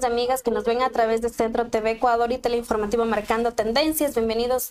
De 0.00 0.06
amigas 0.06 0.42
que 0.42 0.50
nos 0.50 0.64
ven 0.64 0.82
a 0.82 0.90
través 0.90 1.22
de 1.22 1.30
Centro 1.30 1.66
TV 1.66 1.92
Ecuador 1.92 2.30
y 2.30 2.38
Teleinformativo 2.38 3.04
Marcando 3.06 3.52
Tendencias. 3.52 4.14
Bienvenidos 4.14 4.70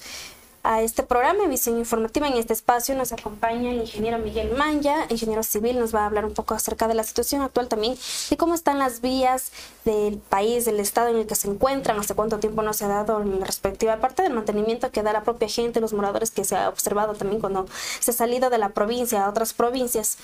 a 0.61 0.81
este 0.81 1.01
programa, 1.03 1.47
Visión 1.47 1.79
Informativa. 1.79 2.27
En 2.27 2.33
este 2.33 2.53
espacio 2.53 2.95
nos 2.95 3.11
acompaña 3.11 3.71
el 3.71 3.81
ingeniero 3.81 4.19
Miguel 4.19 4.55
Manya, 4.55 5.07
ingeniero 5.09 5.41
civil, 5.41 5.79
nos 5.79 5.95
va 5.95 6.01
a 6.01 6.05
hablar 6.05 6.25
un 6.25 6.33
poco 6.33 6.53
acerca 6.53 6.87
de 6.87 6.93
la 6.93 7.03
situación 7.03 7.41
actual 7.41 7.67
también, 7.67 7.97
de 8.29 8.37
cómo 8.37 8.53
están 8.53 8.77
las 8.77 9.01
vías 9.01 9.51
del 9.83 10.17
país, 10.17 10.65
del 10.65 10.79
estado 10.79 11.09
en 11.09 11.17
el 11.17 11.27
que 11.27 11.35
se 11.35 11.47
encuentran, 11.47 11.99
hace 11.99 12.13
cuánto 12.13 12.39
tiempo 12.39 12.61
no 12.61 12.73
se 12.73 12.85
ha 12.85 12.89
dado 12.89 13.23
la 13.23 13.45
respectiva 13.45 13.97
parte 13.97 14.21
del 14.21 14.33
mantenimiento 14.33 14.91
que 14.91 15.01
da 15.01 15.11
la 15.11 15.23
propia 15.23 15.47
gente, 15.47 15.81
los 15.81 15.93
moradores 15.93 16.29
que 16.29 16.43
se 16.43 16.55
ha 16.55 16.69
observado 16.69 17.13
también 17.13 17.41
cuando 17.41 17.67
se 17.99 18.11
ha 18.11 18.13
salido 18.13 18.49
de 18.51 18.59
la 18.59 18.69
provincia 18.69 19.25
a 19.25 19.29
otras 19.29 19.53
provincias. 19.53 20.17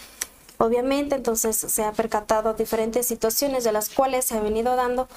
Obviamente, 0.62 1.16
entonces 1.16 1.56
se 1.56 1.84
ha 1.84 1.92
percatado 1.92 2.54
diferentes 2.54 3.08
situaciones 3.08 3.64
de 3.64 3.72
las 3.72 3.90
cuales 3.90 4.26
se 4.26 4.38
ha 4.38 4.42
venido 4.42 4.76
dando 4.76 5.08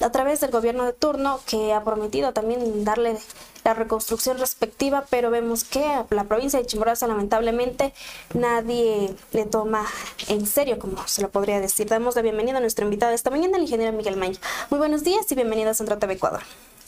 a 0.00 0.10
través 0.12 0.40
del 0.40 0.52
gobierno 0.52 0.84
de 0.84 0.92
turno 0.92 1.40
que 1.44 1.72
ha 1.72 1.82
prometido 1.82 2.32
también 2.32 2.84
darle 2.84 3.18
la 3.64 3.74
reconstrucción 3.74 4.38
respectiva, 4.38 5.04
pero 5.10 5.32
vemos 5.32 5.64
que 5.64 5.84
la 6.10 6.22
provincia 6.22 6.60
de 6.60 6.66
Chimborazo 6.66 7.08
lamentablemente 7.08 7.92
nadie 8.32 9.12
le 9.32 9.44
toma 9.44 9.84
en 10.28 10.46
serio, 10.46 10.78
como 10.78 11.04
se 11.08 11.20
lo 11.20 11.30
podría 11.30 11.58
decir. 11.58 11.88
Damos 11.88 12.14
la 12.14 12.22
bienvenida 12.22 12.58
a 12.58 12.60
nuestro 12.60 12.84
invitado 12.84 13.12
esta 13.12 13.30
mañana, 13.30 13.56
el 13.56 13.64
ingeniero 13.64 13.92
Miguel 13.92 14.16
Maña. 14.16 14.38
Muy 14.70 14.78
buenos 14.78 15.02
días 15.02 15.26
y 15.32 15.34
bienvenido 15.34 15.70
a 15.70 15.74
Centro 15.74 15.98
TV 15.98 16.14
Ecuador. 16.14 16.42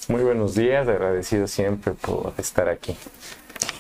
Muy 0.07 0.23
buenos 0.23 0.55
días, 0.55 0.87
agradecido 0.87 1.49
siempre 1.49 1.95
por 1.95 2.33
estar 2.39 2.69
aquí. 2.69 2.97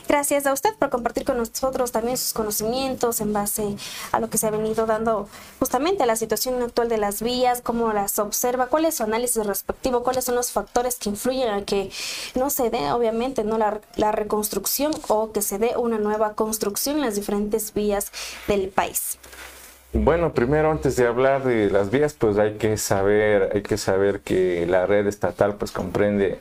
Gracias 0.06 0.46
a 0.46 0.52
usted 0.52 0.74
por 0.78 0.90
compartir 0.90 1.24
con 1.24 1.38
nosotros 1.38 1.90
también 1.90 2.16
sus 2.16 2.32
conocimientos 2.32 3.20
en 3.20 3.32
base 3.32 3.76
a 4.12 4.20
lo 4.20 4.28
que 4.30 4.38
se 4.38 4.46
ha 4.46 4.50
venido 4.50 4.86
dando 4.86 5.28
justamente 5.58 6.02
a 6.02 6.06
la 6.06 6.16
situación 6.16 6.62
actual 6.62 6.88
de 6.88 6.98
las 6.98 7.22
vías, 7.22 7.62
cómo 7.62 7.92
las 7.92 8.18
observa, 8.18 8.66
cuál 8.66 8.84
es 8.84 8.96
su 8.96 9.02
análisis 9.02 9.44
respectivo, 9.44 10.02
cuáles 10.02 10.24
son 10.24 10.34
los 10.34 10.52
factores 10.52 10.96
que 10.96 11.08
influyen 11.08 11.48
a 11.48 11.64
que 11.64 11.90
no 12.34 12.50
se 12.50 12.70
dé, 12.70 12.92
obviamente, 12.92 13.44
no 13.44 13.58
la, 13.58 13.80
la 13.96 14.12
reconstrucción 14.12 14.92
o 15.08 15.32
que 15.32 15.42
se 15.42 15.58
dé 15.58 15.76
una 15.76 15.98
nueva 15.98 16.34
construcción 16.34 16.96
en 16.96 17.02
las 17.02 17.16
diferentes 17.16 17.72
vías 17.72 18.12
del 18.46 18.68
país. 18.68 19.18
Bueno, 19.96 20.32
primero 20.34 20.72
antes 20.72 20.96
de 20.96 21.06
hablar 21.06 21.44
de 21.44 21.70
las 21.70 21.90
vías, 21.90 22.14
pues 22.14 22.36
hay 22.36 22.54
que 22.54 22.76
saber, 22.76 23.50
hay 23.54 23.62
que 23.62 23.78
saber 23.78 24.22
que 24.22 24.66
la 24.66 24.86
red 24.86 25.06
estatal 25.06 25.54
pues 25.54 25.70
comprende 25.70 26.40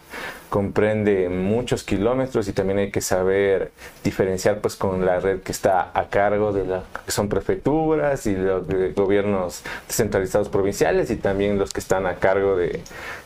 comprende 0.54 1.30
muchos 1.30 1.82
kilómetros 1.82 2.48
y 2.48 2.54
también 2.54 2.78
hay 2.78 2.92
que 2.92 3.02
saber 3.02 3.72
diferenciar 4.04 4.60
pues 4.60 4.76
con 4.76 5.04
la 5.04 5.20
red 5.20 5.40
que 5.40 5.52
está 5.52 5.90
a 5.96 6.10
cargo 6.10 6.54
de 6.54 6.64
la 6.64 6.84
que 7.04 7.12
son 7.12 7.28
prefecturas 7.28 8.28
y 8.28 8.36
los 8.36 8.68
gobiernos 8.94 9.64
descentralizados 9.88 10.50
provinciales 10.50 11.10
y 11.10 11.16
también 11.16 11.58
los 11.58 11.74
que 11.74 11.80
están 11.80 12.06
a 12.06 12.18
cargo 12.18 12.56
de, 12.56 12.84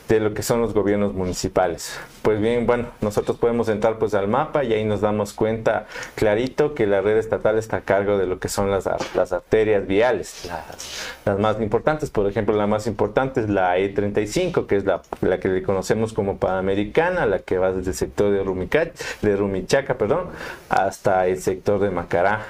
de 0.07 0.19
lo 0.21 0.33
que 0.33 0.41
son 0.41 0.61
los 0.61 0.73
gobiernos 0.73 1.13
municipales. 1.13 1.99
Pues 2.21 2.39
bien, 2.39 2.65
bueno, 2.65 2.87
nosotros 3.01 3.37
podemos 3.37 3.69
entrar 3.69 3.99
pues 3.99 4.13
al 4.13 4.27
mapa 4.27 4.63
y 4.63 4.73
ahí 4.73 4.85
nos 4.85 5.01
damos 5.01 5.33
cuenta 5.33 5.85
clarito 6.15 6.73
que 6.73 6.85
la 6.85 7.01
red 7.01 7.17
estatal 7.17 7.57
está 7.57 7.77
a 7.77 7.81
cargo 7.81 8.17
de 8.17 8.25
lo 8.25 8.39
que 8.39 8.47
son 8.47 8.71
las, 8.71 8.87
las 9.15 9.33
arterias 9.33 9.85
viales, 9.87 10.45
las, 10.45 11.13
las, 11.25 11.39
más 11.39 11.59
importantes. 11.61 12.09
Por 12.09 12.27
ejemplo, 12.27 12.55
la 12.55 12.67
más 12.67 12.87
importante 12.87 13.41
es 13.41 13.49
la 13.49 13.77
E35, 13.77 14.65
que 14.65 14.77
es 14.77 14.85
la, 14.85 15.01
la 15.21 15.39
que 15.39 15.49
le 15.49 15.61
conocemos 15.63 16.13
como 16.13 16.37
Panamericana 16.37 17.16
la 17.25 17.39
que 17.39 17.57
va 17.57 17.71
desde 17.71 17.91
el 17.91 17.95
sector 17.95 18.31
de, 18.31 18.43
Rumicac, 18.43 18.93
de 19.21 19.35
Rumichaca 19.35 19.97
perdón, 19.97 20.27
hasta 20.69 21.27
el 21.27 21.41
sector 21.41 21.79
de 21.79 21.89
Macará. 21.89 22.45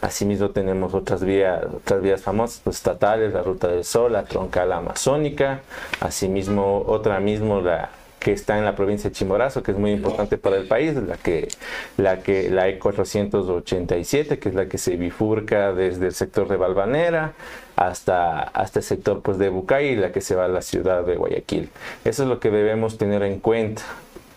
Asimismo 0.00 0.50
tenemos 0.50 0.94
otras 0.94 1.22
vías, 1.24 1.64
otras 1.64 2.02
vías 2.02 2.22
famosas 2.22 2.60
pues, 2.64 2.76
estatales, 2.76 3.32
la 3.32 3.42
Ruta 3.42 3.68
del 3.68 3.84
Sol, 3.84 4.12
la 4.12 4.24
troncal 4.24 4.72
amazónica, 4.72 5.60
asimismo 6.00 6.84
otra 6.86 7.20
mismo 7.20 7.60
la 7.60 7.90
que 8.22 8.32
está 8.32 8.56
en 8.56 8.64
la 8.64 8.76
provincia 8.76 9.10
de 9.10 9.16
Chimborazo, 9.16 9.62
que 9.62 9.72
es 9.72 9.78
muy 9.78 9.92
importante 9.92 10.38
para 10.38 10.56
el 10.56 10.68
país, 10.68 10.94
la 10.94 11.16
que 11.16 11.48
la 11.96 12.20
que 12.22 12.50
la 12.50 12.68
E487, 12.68 14.38
que 14.38 14.48
es 14.48 14.54
la 14.54 14.66
que 14.66 14.78
se 14.78 14.96
bifurca 14.96 15.72
desde 15.72 16.06
el 16.06 16.14
sector 16.14 16.48
de 16.48 16.56
Balvanera 16.56 17.32
hasta, 17.74 18.40
hasta 18.40 18.78
el 18.78 18.84
sector 18.84 19.22
pues, 19.22 19.38
de 19.38 19.48
Bucay, 19.48 19.96
la 19.96 20.12
que 20.12 20.20
se 20.20 20.36
va 20.36 20.44
a 20.44 20.48
la 20.48 20.62
ciudad 20.62 21.04
de 21.04 21.16
Guayaquil. 21.16 21.70
Eso 22.04 22.22
es 22.22 22.28
lo 22.28 22.38
que 22.38 22.50
debemos 22.50 22.96
tener 22.96 23.24
en 23.24 23.40
cuenta 23.40 23.82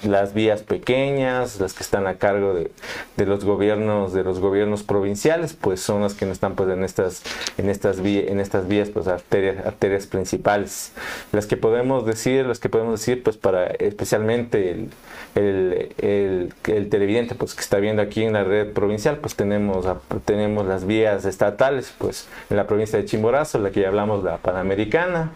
las 0.06 0.34
vías 0.34 0.62
pequeñas, 0.64 1.60
las 1.60 1.74
que 1.74 1.84
están 1.84 2.08
a 2.08 2.16
cargo 2.16 2.54
de, 2.54 2.72
de, 3.18 3.26
los 3.26 3.44
gobiernos, 3.44 4.14
de 4.14 4.24
los 4.24 4.40
gobiernos 4.40 4.84
provinciales, 4.84 5.54
pues 5.54 5.80
son 5.82 6.02
las 6.02 6.14
que 6.14 6.26
no 6.26 6.32
están 6.32 6.56
pues 6.56 6.70
en 6.70 6.84
estas, 6.84 7.24
en 7.58 7.70
estas 7.70 8.02
vías, 8.02 8.26
en 8.28 8.40
estas 8.40 8.68
vías, 8.68 8.90
pues 8.90 9.08
arterias, 9.08 9.66
arterias 9.66 10.08
principales. 10.08 10.92
Las 11.32 11.46
que 11.46 11.58
podemos 11.58 12.06
decir, 12.06 12.46
las 12.46 12.60
que 12.60 12.70
podemos 12.70 13.00
decir, 13.00 13.24
pues 13.24 13.38
para 13.38 13.68
especialmente 13.68 14.72
el, 14.72 14.90
el, 15.36 15.94
el, 15.98 16.54
el 16.68 16.90
televidente 16.90 17.36
pues 17.36 17.54
que 17.54 17.62
está 17.62 17.78
viendo 17.78 18.02
aquí 18.02 18.24
en 18.24 18.34
la 18.34 18.44
red 18.44 18.72
provincial, 18.74 19.18
pues 19.18 19.36
tenemos, 19.36 19.86
tenemos 20.26 20.66
las 20.66 20.86
vías 20.86 21.26
estatales, 21.26 21.94
pues 21.98 22.28
en 22.50 22.58
la 22.58 22.68
provincia 22.68 23.00
de 23.00 23.06
Chimborazo, 23.06 23.60
la 23.60 23.72
que 23.72 23.82
ya 23.82 23.88
hablamos, 23.88 24.24
la 24.24 24.38
Panamericana, 24.38 25.32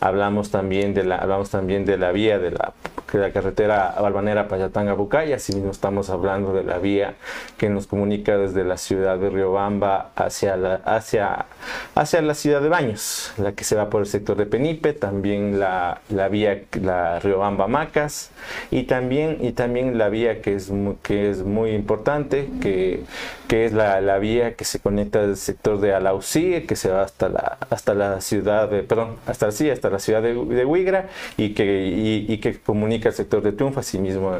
hablamos 0.00 0.50
también 0.50 0.94
de 0.94 1.04
la, 1.04 1.16
hablamos 1.16 1.50
también 1.50 1.84
de 1.84 1.98
la 1.98 2.12
vía 2.12 2.38
de 2.38 2.50
la 2.50 2.72
que 3.06 3.18
la 3.18 3.30
carretera 3.30 3.94
Balvanera 4.00 4.48
Payatanga 4.48 4.94
Bucay, 4.94 5.32
asimismo 5.32 5.70
estamos 5.70 6.10
hablando 6.10 6.52
de 6.52 6.64
la 6.64 6.78
vía 6.78 7.14
que 7.56 7.68
nos 7.68 7.86
comunica 7.86 8.36
desde 8.36 8.64
la 8.64 8.76
ciudad 8.76 9.18
de 9.18 9.30
Riobamba 9.30 10.10
hacia 10.16 10.56
la, 10.56 10.74
hacia, 10.84 11.46
hacia 11.94 12.22
la 12.22 12.34
ciudad 12.34 12.60
de 12.60 12.68
Baños, 12.68 13.32
la 13.38 13.52
que 13.52 13.64
se 13.64 13.76
va 13.76 13.90
por 13.90 14.02
el 14.02 14.06
sector 14.06 14.36
de 14.36 14.46
Penipe, 14.46 14.92
también 14.92 15.58
la, 15.60 16.00
la 16.08 16.28
vía 16.28 16.62
la 16.82 17.20
Riobamba 17.20 17.68
Macas 17.68 18.30
y 18.70 18.84
también, 18.84 19.38
y 19.40 19.52
también 19.52 19.98
la 19.98 20.08
vía 20.08 20.42
que 20.42 20.54
es, 20.54 20.72
que 21.02 21.30
es 21.30 21.42
muy 21.44 21.70
importante, 21.70 22.48
que, 22.60 23.04
que 23.46 23.66
es 23.66 23.72
la, 23.72 24.00
la 24.00 24.18
vía 24.18 24.54
que 24.54 24.64
se 24.64 24.80
conecta 24.80 25.22
del 25.22 25.36
sector 25.36 25.80
de 25.80 25.94
Alausí, 25.94 26.62
que 26.66 26.74
se 26.74 26.90
va 26.90 27.02
hasta 27.02 27.28
la, 27.28 27.58
hasta 27.70 27.94
la 27.94 28.20
ciudad 28.20 28.68
de, 28.68 28.82
perdón, 28.82 29.16
hasta, 29.26 29.52
sí, 29.52 29.70
hasta 29.70 29.90
ciudad 29.98 30.22
de, 30.22 30.34
de 30.34 30.64
Huigra 30.64 31.08
y 31.36 31.54
que, 31.54 32.24
y, 32.28 32.38
que 32.38 32.58
comunica 32.58 33.08
el 33.08 33.14
sector 33.14 33.42
de 33.42 33.52
Triunfo, 33.52 33.80
asimismo, 33.80 34.36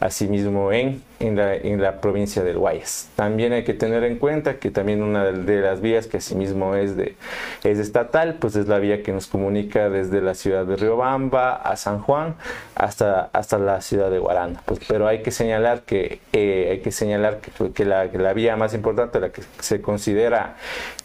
asimismo 0.00 0.72
en, 0.72 1.02
en, 1.20 1.36
la, 1.36 1.54
en 1.54 1.80
la 1.80 2.00
provincia 2.00 2.42
del 2.42 2.58
Guayas. 2.58 3.08
También 3.16 3.52
hay 3.52 3.64
que 3.64 3.74
tener 3.74 4.04
en 4.04 4.16
cuenta 4.16 4.58
que 4.58 4.70
también 4.70 5.02
una 5.02 5.24
de 5.24 5.60
las 5.60 5.80
vías 5.80 6.06
que 6.06 6.18
asimismo 6.18 6.74
es, 6.74 6.96
de, 6.96 7.16
es 7.64 7.78
estatal, 7.78 8.36
pues 8.40 8.56
es 8.56 8.68
la 8.68 8.78
vía 8.78 9.02
que 9.02 9.12
nos 9.12 9.26
comunica 9.26 9.88
desde 9.88 10.20
la 10.20 10.34
ciudad 10.34 10.64
de 10.66 10.76
Riobamba 10.76 11.54
a 11.54 11.76
San 11.76 12.00
Juan 12.00 12.34
hasta, 12.74 13.30
hasta 13.32 13.58
la 13.58 13.80
ciudad 13.80 14.10
de 14.10 14.18
Guaranda. 14.18 14.62
Pues, 14.64 14.80
pero 14.86 15.06
hay 15.08 15.22
que 15.22 15.30
señalar 15.30 15.82
que, 15.82 16.20
eh, 16.32 16.68
hay 16.70 16.80
que, 16.80 16.92
señalar 16.92 17.40
que, 17.40 17.72
que, 17.72 17.84
la, 17.84 18.10
que, 18.10 18.18
la, 18.18 18.32
vía 18.32 18.56
más 18.56 18.74
importante, 18.74 19.20
la 19.20 19.30
que 19.30 19.42
se 19.60 19.80
considera, 19.80 20.56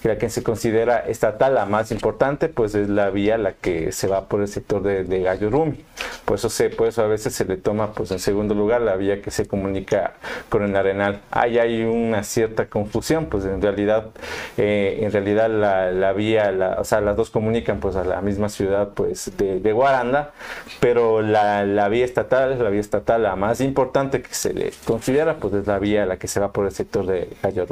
la 0.04 0.18
que 0.18 0.30
se 0.30 0.44
considera 0.44 1.00
estatal, 1.00 1.56
la 1.56 1.66
más 1.66 1.92
importante, 1.92 2.50
pues 2.50 2.76
es 2.76 2.90
la 2.90 3.10
vía 3.10 3.38
la 3.38 3.54
que 3.54 3.81
se 3.92 4.08
va 4.08 4.28
por 4.28 4.42
el 4.42 4.48
sector 4.48 4.84
de, 4.84 5.04
de 5.04 5.22
Gallo 5.22 5.50
Rumi. 5.50 5.84
Por 6.26 6.36
eso 6.36 6.50
se, 6.50 6.70
por 6.70 6.88
eso 6.88 7.04
a 7.04 7.08
veces 7.08 7.34
se 7.34 7.46
le 7.46 7.58
toma 7.58 7.94
pues 7.94 8.12
en 8.12 8.20
segundo 8.20 8.54
lugar 8.54 8.82
la 8.82 8.96
vía 8.96 9.22
que 9.22 9.32
se 9.32 9.48
comunica 9.48 10.14
con 10.50 10.64
el 10.64 10.76
Arenal. 10.76 11.22
Ahí 11.32 11.58
hay 11.58 11.84
una 11.84 12.24
cierta 12.24 12.68
confusión, 12.68 13.26
pues 13.26 13.46
en 13.46 13.62
realidad, 13.62 14.08
eh, 14.58 15.00
en 15.02 15.12
realidad 15.12 15.50
la, 15.50 16.14
vía, 16.14 16.78
o 16.78 16.84
sea, 16.84 17.02
las 17.02 17.16
dos 17.16 17.30
comunican 17.30 17.80
pues 17.80 17.96
a 17.96 18.04
la 18.04 18.22
misma 18.22 18.50
ciudad 18.50 18.90
pues 18.94 19.32
de, 19.38 19.72
Guaranda, 19.72 20.32
pero 20.80 21.22
la, 21.22 21.88
vía 21.90 22.06
estatal, 22.06 22.62
la 22.62 22.70
vía 22.70 22.82
estatal 22.82 23.24
la 23.24 23.36
más 23.36 23.62
importante 23.62 24.22
que 24.22 24.34
se 24.34 24.54
le 24.54 24.72
considera 24.86 25.38
pues 25.38 25.54
es 25.54 25.68
la 25.68 25.80
vía 25.80 26.06
la 26.06 26.18
que 26.18 26.28
se 26.28 26.40
va 26.40 26.52
por 26.52 26.66
el 26.66 26.72
sector 26.72 27.06
de 27.06 27.30
Gallo 27.42 27.66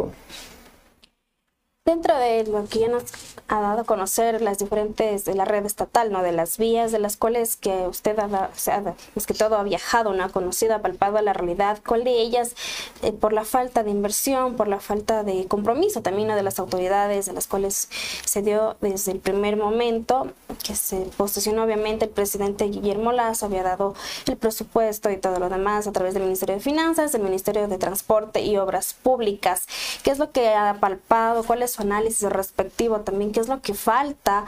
Dentro 1.90 2.16
de 2.20 2.44
lo 2.44 2.68
que 2.68 2.82
ya 2.82 2.88
nos 2.88 3.04
ha 3.48 3.62
dado 3.62 3.82
a 3.82 3.84
conocer 3.84 4.44
las 4.44 4.60
diferentes 4.60 5.26
de 5.26 5.34
la 5.34 5.44
red 5.44 5.66
estatal, 5.66 6.12
¿no? 6.12 6.22
De 6.22 6.32
las 6.32 6.60
vías 6.60 6.92
de 6.92 7.00
las 7.00 7.18
cuales 7.18 7.56
que 7.56 7.88
usted 7.88 8.20
ha, 8.20 8.28
o 8.28 8.60
sea, 8.60 8.94
es 9.16 9.26
que 9.26 9.34
todo 9.34 9.58
ha 9.58 9.64
viajado, 9.64 10.14
¿no? 10.14 10.24
Ha 10.24 10.30
conocido, 10.30 10.76
ha 10.76 10.84
palpado 10.84 11.20
la 11.22 11.34
realidad. 11.34 11.80
¿Cuál 11.84 12.04
de 12.04 12.12
ellas, 12.22 12.54
eh, 13.02 13.12
por 13.12 13.34
la 13.34 13.44
falta 13.44 13.82
de 13.82 13.90
inversión, 13.90 14.56
por 14.56 14.68
la 14.68 14.80
falta 14.80 15.24
de 15.24 15.48
compromiso 15.48 16.04
también 16.04 16.28
de 16.28 16.44
las 16.44 16.60
autoridades, 16.60 17.26
de 17.26 17.34
las 17.34 17.48
cuales 17.48 17.90
se 18.24 18.44
dio 18.44 18.78
desde 18.82 19.14
el 19.14 19.20
primer 19.20 19.58
momento, 19.58 20.28
que 20.64 20.76
se 20.76 20.98
posicionó 21.18 21.64
obviamente 21.64 22.06
el 22.06 22.12
presidente 22.12 22.66
Guillermo 22.66 23.14
Lazo, 23.14 23.48
había 23.48 23.64
dado 23.64 23.96
el 24.28 24.38
presupuesto 24.38 25.10
y 25.10 25.18
todo 25.18 25.40
lo 25.40 25.50
demás 25.50 25.88
a 25.88 25.92
través 25.92 26.14
del 26.14 26.22
Ministerio 26.22 26.54
de 26.54 26.62
Finanzas, 26.62 27.14
del 27.14 27.24
Ministerio 27.24 27.68
de 27.68 27.80
Transporte 27.80 28.42
y 28.42 28.58
Obras 28.58 28.94
Públicas. 28.94 29.66
¿Qué 30.04 30.12
es 30.12 30.20
lo 30.20 30.30
que 30.32 30.54
ha 30.54 30.76
palpado? 30.80 31.44
¿Cuál 31.44 31.64
es 31.64 31.79
análisis 31.80 32.30
respectivo 32.30 33.02
también? 33.02 33.32
¿Qué 33.32 33.40
es 33.40 33.48
lo 33.48 33.62
que 33.62 33.74
falta? 33.74 34.46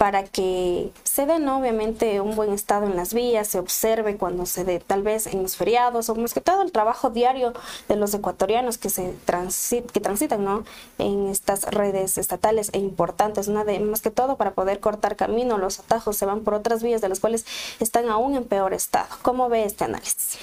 para 0.00 0.24
que 0.24 0.92
se 1.04 1.26
dé 1.26 1.34
obviamente 1.34 2.22
un 2.22 2.34
buen 2.34 2.54
estado 2.54 2.86
en 2.86 2.96
las 2.96 3.12
vías, 3.12 3.48
se 3.48 3.58
observe 3.58 4.16
cuando 4.16 4.46
se 4.46 4.64
dé 4.64 4.80
tal 4.80 5.02
vez 5.02 5.26
en 5.26 5.42
los 5.42 5.56
feriados 5.56 6.08
o 6.08 6.14
más 6.14 6.32
que 6.32 6.40
todo 6.40 6.62
el 6.62 6.72
trabajo 6.72 7.10
diario 7.10 7.52
de 7.86 7.96
los 7.96 8.14
ecuatorianos 8.14 8.78
que 8.78 8.88
se 8.88 9.12
transit, 9.26 9.90
que 9.90 10.00
transitan 10.00 10.42
¿no? 10.42 10.64
en 10.96 11.28
estas 11.28 11.64
redes 11.64 12.16
estatales 12.16 12.70
e 12.72 12.78
importantes, 12.78 13.46
una 13.46 13.62
de, 13.64 13.78
más 13.80 14.00
que 14.00 14.10
todo 14.10 14.38
para 14.38 14.52
poder 14.52 14.80
cortar 14.80 15.16
camino, 15.16 15.58
los 15.58 15.80
atajos 15.80 16.16
se 16.16 16.24
van 16.24 16.44
por 16.44 16.54
otras 16.54 16.82
vías 16.82 17.02
de 17.02 17.10
las 17.10 17.20
cuales 17.20 17.44
están 17.78 18.08
aún 18.08 18.36
en 18.36 18.44
peor 18.44 18.72
estado. 18.72 19.08
¿Cómo 19.20 19.50
ve 19.50 19.64
este 19.64 19.84
análisis? 19.84 20.38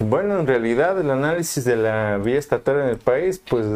Bueno, 0.00 0.38
en 0.38 0.46
realidad 0.46 1.00
el 1.00 1.10
análisis 1.10 1.64
de 1.64 1.74
la 1.74 2.18
vía 2.18 2.38
estatal 2.38 2.76
en 2.80 2.88
el 2.88 2.98
país, 2.98 3.42
pues, 3.48 3.66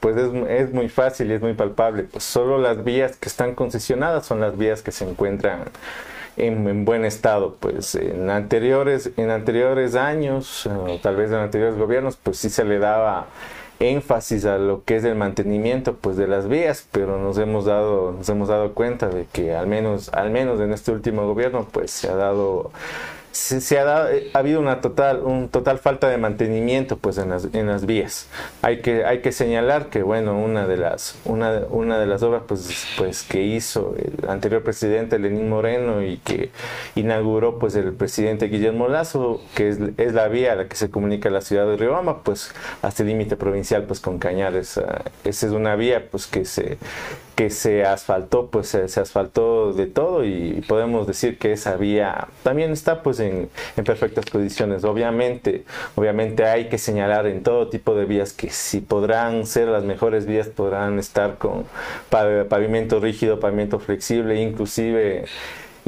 pues 0.00 0.16
es, 0.16 0.72
muy 0.72 0.88
fácil 0.88 1.30
y 1.30 1.34
es 1.34 1.42
muy 1.42 1.52
palpable. 1.52 2.04
Pues 2.04 2.24
solo 2.24 2.56
las 2.56 2.84
vías 2.84 3.16
que 3.16 3.28
están 3.28 3.54
concesionadas 3.54 4.24
son 4.24 4.40
las 4.40 4.56
vías 4.56 4.80
que 4.82 4.92
se 4.92 5.04
encuentran 5.08 5.64
en, 6.38 6.86
buen 6.86 7.04
estado. 7.04 7.56
Pues 7.60 7.94
en 7.96 8.30
anteriores, 8.30 9.10
en 9.18 9.28
anteriores 9.28 9.94
años, 9.94 10.66
o 10.66 10.98
tal 11.02 11.16
vez 11.16 11.30
en 11.30 11.36
anteriores 11.36 11.76
gobiernos, 11.76 12.16
pues 12.16 12.38
sí 12.38 12.48
se 12.48 12.64
le 12.64 12.78
daba 12.78 13.26
énfasis 13.78 14.46
a 14.46 14.56
lo 14.56 14.84
que 14.84 14.96
es 14.96 15.04
el 15.04 15.14
mantenimiento 15.14 15.94
pues 15.94 16.16
de 16.16 16.26
las 16.26 16.48
vías 16.48 16.88
pero 16.90 17.16
nos 17.20 17.38
hemos 17.38 17.64
dado 17.64 18.10
nos 18.10 18.28
hemos 18.28 18.48
dado 18.48 18.74
cuenta 18.74 19.08
de 19.08 19.26
que 19.32 19.54
al 19.54 19.68
menos 19.68 20.08
al 20.08 20.30
menos 20.30 20.60
en 20.60 20.72
este 20.72 20.90
último 20.90 21.28
gobierno 21.28 21.64
pues 21.70 21.92
se 21.92 22.08
ha 22.08 22.16
dado 22.16 22.72
se, 23.32 23.78
ha, 23.78 23.84
dado, 23.84 24.10
eh, 24.10 24.30
ha, 24.34 24.38
habido 24.38 24.60
una 24.60 24.80
total, 24.80 25.20
un 25.20 25.48
total 25.48 25.78
falta 25.78 26.08
de 26.08 26.18
mantenimiento 26.18 26.96
pues 26.96 27.18
en 27.18 27.30
las, 27.30 27.48
en 27.52 27.66
las 27.66 27.86
vías. 27.86 28.28
Hay 28.62 28.80
que, 28.80 29.04
hay 29.04 29.20
que 29.20 29.32
señalar 29.32 29.90
que 29.90 30.02
bueno, 30.02 30.38
una 30.38 30.66
de 30.66 30.76
las, 30.76 31.16
una, 31.24 31.62
una 31.70 31.98
de 31.98 32.06
las 32.06 32.22
obras 32.22 32.42
pues, 32.46 32.86
pues 32.96 33.22
que 33.22 33.42
hizo 33.42 33.94
el 33.96 34.28
anterior 34.28 34.62
presidente 34.62 35.18
Lenín 35.18 35.48
Moreno 35.48 36.02
y 36.02 36.18
que 36.18 36.50
inauguró 36.94 37.58
pues 37.58 37.74
el 37.76 37.92
presidente 37.92 38.46
Guillermo 38.46 38.88
Lazo, 38.88 39.40
que 39.54 39.68
es, 39.68 39.78
es 39.96 40.14
la 40.14 40.28
vía 40.28 40.52
a 40.52 40.56
la 40.56 40.68
que 40.68 40.76
se 40.76 40.90
comunica 40.90 41.30
la 41.30 41.40
ciudad 41.40 41.66
de 41.66 41.76
Riobamba, 41.76 42.22
pues 42.22 42.52
hasta 42.82 43.02
el 43.02 43.08
límite 43.08 43.36
provincial 43.36 43.84
pues 43.84 44.00
con 44.00 44.18
Cañares. 44.18 44.80
esa 45.24 45.46
es 45.46 45.52
una 45.52 45.76
vía 45.76 46.08
pues 46.10 46.26
que 46.26 46.44
se 46.44 46.78
que 47.38 47.50
se 47.50 47.84
asfaltó, 47.84 48.48
pues 48.48 48.66
se, 48.66 48.82
asfaltó 49.00 49.72
de 49.72 49.86
todo 49.86 50.24
y 50.24 50.60
podemos 50.66 51.06
decir 51.06 51.38
que 51.38 51.52
esa 51.52 51.76
vía 51.76 52.26
también 52.42 52.72
está 52.72 53.04
pues 53.04 53.20
en, 53.20 53.48
perfectas 53.76 54.24
condiciones. 54.26 54.82
Obviamente, 54.82 55.64
obviamente 55.94 56.44
hay 56.46 56.68
que 56.68 56.78
señalar 56.78 57.28
en 57.28 57.44
todo 57.44 57.68
tipo 57.68 57.94
de 57.94 58.06
vías 58.06 58.32
que 58.32 58.50
si 58.50 58.80
podrán 58.80 59.46
ser 59.46 59.68
las 59.68 59.84
mejores 59.84 60.26
vías, 60.26 60.48
podrán 60.48 60.98
estar 60.98 61.38
con 61.38 61.64
pavimento 62.10 62.98
rígido, 62.98 63.38
pavimento 63.38 63.78
flexible, 63.78 64.42
inclusive 64.42 65.26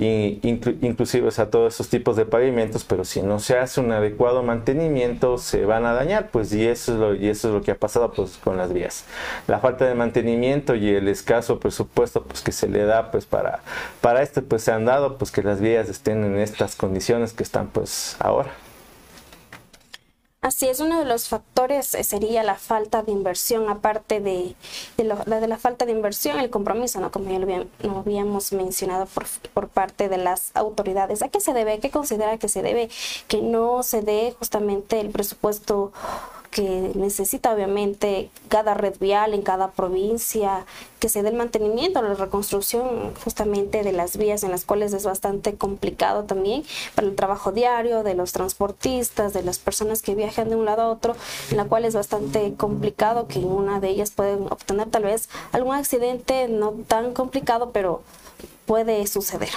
y 0.00 0.40
inclusive 0.42 1.28
a 1.36 1.50
todos 1.50 1.74
esos 1.74 1.90
tipos 1.90 2.16
de 2.16 2.24
pavimentos, 2.24 2.84
pero 2.84 3.04
si 3.04 3.20
no 3.20 3.38
se 3.38 3.58
hace 3.58 3.80
un 3.80 3.92
adecuado 3.92 4.42
mantenimiento 4.42 5.36
se 5.36 5.66
van 5.66 5.84
a 5.84 5.92
dañar, 5.92 6.30
pues 6.30 6.54
y 6.54 6.66
eso 6.66 6.94
es 6.94 6.98
lo, 6.98 7.14
y 7.14 7.28
eso 7.28 7.48
es 7.48 7.54
lo 7.54 7.60
que 7.60 7.72
ha 7.72 7.74
pasado 7.74 8.10
pues 8.10 8.38
con 8.42 8.56
las 8.56 8.72
vías. 8.72 9.04
La 9.46 9.58
falta 9.58 9.84
de 9.84 9.94
mantenimiento 9.94 10.74
y 10.74 10.88
el 10.88 11.06
escaso 11.06 11.60
presupuesto 11.60 12.22
pues 12.24 12.40
que 12.40 12.52
se 12.52 12.66
le 12.66 12.84
da 12.84 13.10
pues 13.10 13.26
para, 13.26 13.60
para 14.00 14.22
esto 14.22 14.42
pues 14.42 14.62
se 14.62 14.72
han 14.72 14.86
dado 14.86 15.18
pues 15.18 15.30
que 15.30 15.42
las 15.42 15.60
vías 15.60 15.90
estén 15.90 16.24
en 16.24 16.38
estas 16.38 16.76
condiciones 16.76 17.34
que 17.34 17.42
están 17.42 17.66
pues 17.66 18.16
ahora. 18.20 18.50
Así 20.42 20.66
es, 20.68 20.80
uno 20.80 20.98
de 20.98 21.04
los 21.04 21.28
factores 21.28 21.94
eh, 21.94 22.02
sería 22.02 22.42
la 22.42 22.54
falta 22.54 23.02
de 23.02 23.12
inversión, 23.12 23.68
aparte 23.68 24.20
de, 24.20 24.56
de, 24.96 25.04
la 25.04 25.58
falta 25.58 25.84
de 25.84 25.92
inversión, 25.92 26.40
el 26.40 26.48
compromiso, 26.48 26.98
¿no? 26.98 27.10
como 27.10 27.30
ya 27.30 27.38
lo, 27.38 27.98
habíamos 27.98 28.50
mencionado 28.54 29.04
por, 29.04 29.26
por, 29.52 29.68
parte 29.68 30.08
de 30.08 30.16
las 30.16 30.50
autoridades. 30.54 31.20
¿A 31.20 31.28
qué 31.28 31.40
se 31.40 31.52
debe? 31.52 31.78
¿Qué 31.78 31.90
considera 31.90 32.38
que 32.38 32.48
se 32.48 32.62
debe? 32.62 32.88
Que 33.28 33.42
no 33.42 33.82
se 33.82 34.00
dé 34.00 34.34
justamente 34.38 34.98
el 35.00 35.10
presupuesto 35.10 35.92
que 36.50 36.92
necesita 36.94 37.52
obviamente 37.52 38.28
cada 38.48 38.74
red 38.74 38.94
vial 38.98 39.34
en 39.34 39.42
cada 39.42 39.70
provincia, 39.70 40.66
que 40.98 41.08
se 41.08 41.22
dé 41.22 41.30
el 41.30 41.36
mantenimiento, 41.36 42.02
la 42.02 42.14
reconstrucción 42.14 43.14
justamente 43.24 43.82
de 43.82 43.92
las 43.92 44.16
vías 44.16 44.42
en 44.42 44.50
las 44.50 44.64
cuales 44.64 44.92
es 44.92 45.04
bastante 45.04 45.54
complicado 45.54 46.24
también 46.24 46.64
para 46.94 47.06
el 47.06 47.14
trabajo 47.14 47.52
diario 47.52 48.02
de 48.02 48.14
los 48.14 48.32
transportistas, 48.32 49.32
de 49.32 49.42
las 49.42 49.58
personas 49.58 50.02
que 50.02 50.14
viajan 50.14 50.50
de 50.50 50.56
un 50.56 50.64
lado 50.64 50.82
a 50.82 50.88
otro, 50.88 51.14
en 51.50 51.56
la 51.56 51.64
cual 51.64 51.84
es 51.84 51.94
bastante 51.94 52.54
complicado 52.54 53.28
que 53.28 53.38
en 53.38 53.46
una 53.46 53.80
de 53.80 53.88
ellas 53.88 54.10
pueden 54.10 54.44
obtener 54.50 54.90
tal 54.90 55.04
vez 55.04 55.28
algún 55.52 55.74
accidente 55.74 56.48
no 56.48 56.72
tan 56.88 57.14
complicado, 57.14 57.70
pero 57.72 58.02
puede 58.66 59.06
suceder. 59.06 59.50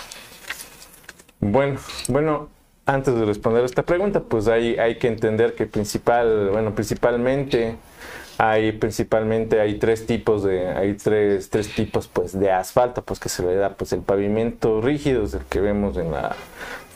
Bueno, 1.39 1.79
bueno, 2.07 2.49
antes 2.85 3.15
de 3.15 3.25
responder 3.25 3.63
esta 3.63 3.83
pregunta, 3.83 4.21
pues 4.21 4.47
hay, 4.47 4.75
hay 4.77 4.97
que 4.97 5.07
entender 5.07 5.55
que 5.55 5.65
principal, 5.65 6.49
bueno, 6.51 6.75
principalmente 6.75 7.77
hay 8.37 8.71
principalmente 8.71 9.59
hay 9.61 9.75
tres 9.75 10.05
tipos 10.07 10.43
de 10.43 10.67
hay 10.67 10.95
tres, 10.95 11.49
tres 11.49 11.73
tipos 11.75 12.07
pues 12.07 12.37
de 12.37 12.51
asfalto 12.51 13.03
pues 13.03 13.19
que 13.19 13.29
se 13.29 13.43
le 13.43 13.55
da 13.55 13.69
pues 13.75 13.93
el 13.93 14.01
pavimento 14.01 14.81
rígido 14.81 15.25
es 15.25 15.35
el 15.35 15.43
que 15.45 15.61
vemos 15.61 15.97
en 15.97 16.11
la 16.11 16.35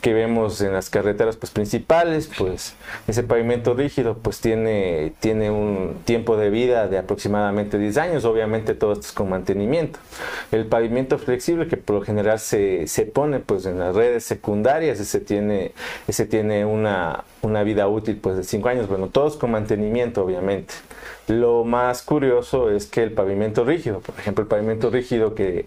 que 0.00 0.12
vemos 0.12 0.60
en 0.60 0.72
las 0.72 0.90
carreteras 0.90 1.36
pues, 1.36 1.50
principales, 1.50 2.30
pues 2.38 2.74
ese 3.06 3.22
pavimento 3.22 3.74
rígido 3.74 4.18
pues 4.18 4.40
tiene, 4.40 5.12
tiene 5.20 5.50
un 5.50 5.96
tiempo 6.04 6.36
de 6.36 6.50
vida 6.50 6.86
de 6.86 6.98
aproximadamente 6.98 7.78
10 7.78 7.96
años, 7.98 8.24
obviamente 8.24 8.74
todo 8.74 8.92
esto 8.92 9.06
es 9.06 9.12
con 9.12 9.28
mantenimiento. 9.28 9.98
El 10.52 10.66
pavimento 10.66 11.18
flexible 11.18 11.66
que 11.66 11.76
por 11.76 11.96
lo 11.96 12.02
general 12.02 12.38
se, 12.38 12.86
se 12.86 13.06
pone 13.06 13.40
pues 13.40 13.66
en 13.66 13.78
las 13.78 13.94
redes 13.94 14.24
secundarias, 14.24 15.00
ese 15.00 15.20
tiene, 15.20 15.72
ese 16.06 16.26
tiene 16.26 16.64
una, 16.64 17.24
una 17.42 17.62
vida 17.62 17.88
útil 17.88 18.16
pues 18.16 18.36
de 18.36 18.44
5 18.44 18.68
años, 18.68 18.88
bueno, 18.88 19.08
todos 19.08 19.36
con 19.36 19.50
mantenimiento 19.50 20.24
obviamente. 20.24 20.74
Lo 21.28 21.64
más 21.64 22.02
curioso 22.02 22.70
es 22.70 22.86
que 22.86 23.02
el 23.02 23.12
pavimento 23.12 23.64
rígido, 23.64 24.00
por 24.00 24.18
ejemplo, 24.18 24.42
el 24.42 24.48
pavimento 24.48 24.88
rígido 24.90 25.34
que, 25.34 25.66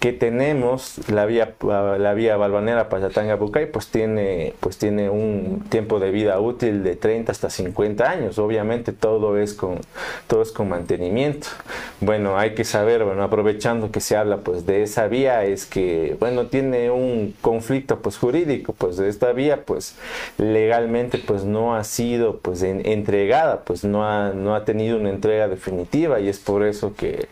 que 0.00 0.12
tenemos, 0.12 1.00
la 1.08 1.26
vía, 1.26 1.54
la 1.98 2.14
vía 2.14 2.36
balvanera 2.36 2.88
Payatanga 2.88 3.34
Bucay, 3.34 3.72
pues 3.72 3.88
tiene, 3.88 4.54
pues 4.60 4.78
tiene 4.78 5.10
un 5.10 5.64
tiempo 5.68 5.98
de 5.98 6.12
vida 6.12 6.38
útil 6.38 6.84
de 6.84 6.94
30 6.94 7.32
hasta 7.32 7.50
50 7.50 8.08
años. 8.08 8.38
Obviamente 8.38 8.92
todo 8.92 9.38
es 9.38 9.54
con, 9.54 9.80
todo 10.28 10.42
es 10.42 10.52
con 10.52 10.68
mantenimiento. 10.68 11.48
Bueno, 12.00 12.38
hay 12.38 12.54
que 12.54 12.64
saber, 12.64 13.02
bueno, 13.02 13.24
aprovechando 13.24 13.90
que 13.90 14.00
se 14.00 14.16
habla 14.16 14.38
pues 14.38 14.66
de 14.66 14.84
esa 14.84 15.08
vía, 15.08 15.44
es 15.44 15.66
que, 15.66 16.16
bueno, 16.20 16.46
tiene 16.46 16.92
un 16.92 17.34
conflicto 17.40 17.98
pues 17.98 18.18
jurídico, 18.18 18.74
pues 18.78 18.98
de 18.98 19.08
esta 19.08 19.32
vía, 19.32 19.64
pues 19.64 19.96
legalmente 20.36 21.18
pues 21.18 21.42
no 21.42 21.74
ha 21.74 21.82
sido 21.82 22.38
pues 22.38 22.62
entregada, 22.62 23.64
pues 23.64 23.82
no 23.82 24.08
ha, 24.08 24.30
no 24.30 24.54
ha 24.54 24.64
tenido 24.64 24.97
una 24.98 25.10
entrega 25.10 25.48
definitiva 25.48 26.20
y 26.20 26.28
es 26.28 26.38
por 26.38 26.64
eso 26.64 26.94
que 26.94 27.28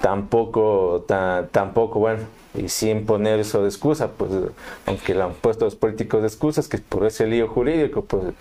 tampoco, 0.00 1.04
tampoco, 1.50 1.98
bueno, 1.98 2.22
y 2.54 2.68
sin 2.68 3.06
poner 3.06 3.40
eso 3.40 3.62
de 3.62 3.68
excusa, 3.68 4.10
pues 4.12 4.30
aunque 4.86 5.14
lo 5.14 5.24
han 5.24 5.34
puesto 5.34 5.64
los 5.64 5.76
políticos 5.76 6.22
de 6.22 6.28
excusas, 6.28 6.68
que 6.68 6.78
por 6.78 7.06
ese 7.06 7.26
lío 7.26 7.48
jurídico, 7.48 8.02
pues 8.02 8.34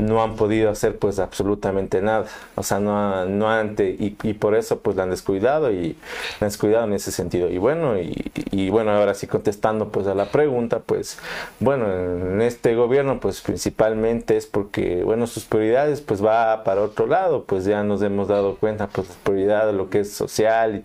no 0.00 0.22
han 0.22 0.36
podido 0.36 0.70
hacer 0.70 0.96
pues 0.96 1.18
absolutamente 1.18 2.00
nada, 2.00 2.26
o 2.54 2.62
sea, 2.62 2.80
no, 2.80 3.26
no 3.26 3.50
ante, 3.50 3.90
y, 3.90 4.16
y, 4.22 4.34
por 4.34 4.54
eso 4.54 4.80
pues 4.80 4.96
la 4.96 5.04
han 5.04 5.10
descuidado 5.10 5.70
y 5.70 5.96
la 6.40 6.46
han 6.46 6.48
descuidado 6.48 6.84
en 6.86 6.94
ese 6.94 7.12
sentido. 7.12 7.48
Y 7.50 7.58
bueno, 7.58 7.96
y, 7.98 8.70
bueno, 8.70 8.92
ahora 8.92 9.14
sí 9.14 9.26
contestando 9.26 9.88
pues 9.88 10.06
a 10.06 10.14
la 10.14 10.26
pregunta, 10.26 10.80
pues 10.80 11.18
bueno, 11.60 11.92
en 11.92 12.40
este 12.40 12.74
gobierno 12.74 13.20
pues 13.20 13.40
principalmente 13.40 14.36
es 14.36 14.46
porque, 14.46 15.02
bueno, 15.04 15.26
sus 15.26 15.44
prioridades 15.44 16.00
pues 16.00 16.24
va 16.24 16.64
para 16.64 16.82
otro 16.82 17.06
lado, 17.06 17.44
pues 17.44 17.64
ya 17.64 17.82
nos 17.82 18.02
hemos 18.02 18.28
dado 18.28 18.56
cuenta 18.56 18.88
pues 18.88 19.08
la 19.08 19.14
prioridad 19.22 19.66
de 19.66 19.72
lo 19.72 19.90
que 19.90 20.00
es 20.00 20.12
social 20.12 20.76
y 20.76 20.80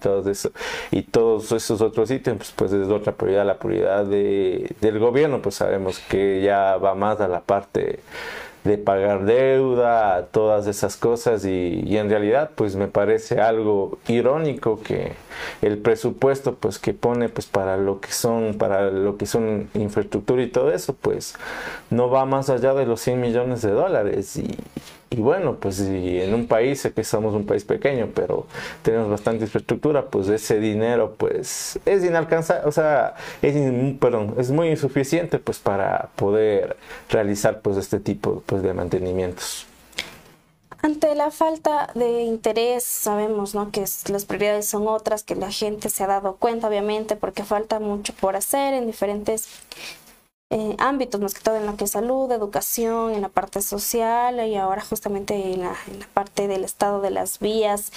y 0.92 1.02
todos 1.04 1.52
esos 1.52 1.82
otros 1.82 2.12
ítems 2.12 2.54
pues 2.56 2.72
es 2.74 2.90
otra 2.90 3.14
prioridad, 3.14 3.46
la 3.46 3.58
prioridad 3.58 4.06
de, 4.06 4.76
del 4.82 5.00
gobierno 5.00 5.42
pues 5.42 5.56
sabemos 5.56 6.00
que 6.00 6.42
ya 6.42 6.78
va 6.78 6.96
más 6.96 7.20
a 7.22 7.28
la 7.28 7.42
parte 7.42 8.00
de 8.64 8.80
pagar 8.80 9.26
deuda, 9.26 10.26
todas 10.32 10.66
esas 10.66 10.98
cosas 10.98 11.46
y, 11.46 11.84
y, 11.86 11.98
en 11.98 12.10
realidad 12.10 12.50
pues 12.56 12.76
me 12.76 12.88
parece 12.88 13.40
algo 13.40 14.00
irónico 14.08 14.82
que 14.82 15.12
el 15.62 15.78
presupuesto 15.78 16.56
pues 16.56 16.80
que 16.80 16.96
pone 16.96 17.30
pues 17.30 17.46
para 17.46 17.78
lo 17.78 18.02
que 18.02 18.12
son 18.12 18.56
para 18.58 18.90
lo 18.90 19.18
que 19.18 19.28
son 19.28 19.70
infraestructura 19.76 20.42
y 20.42 20.48
todo 20.48 20.72
eso 20.72 20.96
pues 21.00 21.36
no 21.92 22.10
va 22.10 22.26
más 22.26 22.50
allá 22.50 22.74
de 22.74 22.88
los 22.88 23.02
100 23.02 23.22
millones 23.22 23.62
de 23.62 23.70
dólares 23.70 24.36
y, 24.38 24.58
y 25.10 25.18
bueno, 25.18 25.56
pues 25.56 25.80
en 25.80 26.34
un 26.34 26.48
país, 26.48 26.90
que 26.94 27.04
somos 27.04 27.34
un 27.34 27.46
país 27.46 27.64
pequeño, 27.64 28.10
pero 28.14 28.48
tenemos 28.82 29.10
bastante 29.10 29.46
infraestructura, 29.46 30.06
pues 30.08 30.28
ese 30.30 30.60
dinero 30.60 31.16
pues 31.18 31.80
es 31.86 32.04
inalcanzable, 32.04 32.68
o 32.68 32.72
sea, 32.72 33.16
es, 33.42 33.56
perdón, 34.00 34.36
es 34.38 34.52
muy 34.52 34.70
insuficiente 34.70 35.40
pues 35.40 35.60
para 35.60 36.10
poder 36.16 36.76
realizar 37.10 37.62
pues 37.62 37.78
este 37.78 38.00
tipo 38.00 38.44
pues, 38.46 38.64
de 38.64 38.74
mantenimientos. 38.74 39.68
Ante 40.82 41.16
la 41.16 41.32
falta 41.32 41.90
de 41.96 42.24
interés, 42.24 42.84
sabemos 42.84 43.56
¿no? 43.56 43.72
que 43.72 43.82
las 43.82 44.26
prioridades 44.26 44.68
son 44.68 44.88
otras, 44.88 45.24
que 45.24 45.34
la 45.36 45.50
gente 45.50 45.90
se 45.90 46.04
ha 46.04 46.08
dado 46.08 46.36
cuenta, 46.36 46.68
obviamente, 46.68 47.16
porque 47.16 47.44
falta 47.44 47.80
mucho 47.80 48.14
por 48.14 48.36
hacer 48.36 48.76
en 48.76 48.86
diferentes 48.86 49.48
eh, 50.52 50.76
ámbitos, 50.78 51.20
más 51.22 51.34
que 51.34 51.42
todo 51.42 51.56
en 51.56 51.66
lo 51.66 51.76
que 51.76 51.86
es 51.86 51.92
salud, 51.92 52.32
educación, 52.32 53.14
en 53.14 53.22
la 53.22 53.30
parte 53.30 53.62
social 53.62 54.48
y 54.48 54.56
ahora 54.56 54.82
justamente 54.84 55.54
en 55.54 55.62
la, 55.62 55.76
parte 56.14 56.48
del 56.48 56.64
estado 56.64 57.02
de 57.02 57.10
las 57.10 57.40
vías. 57.40 57.92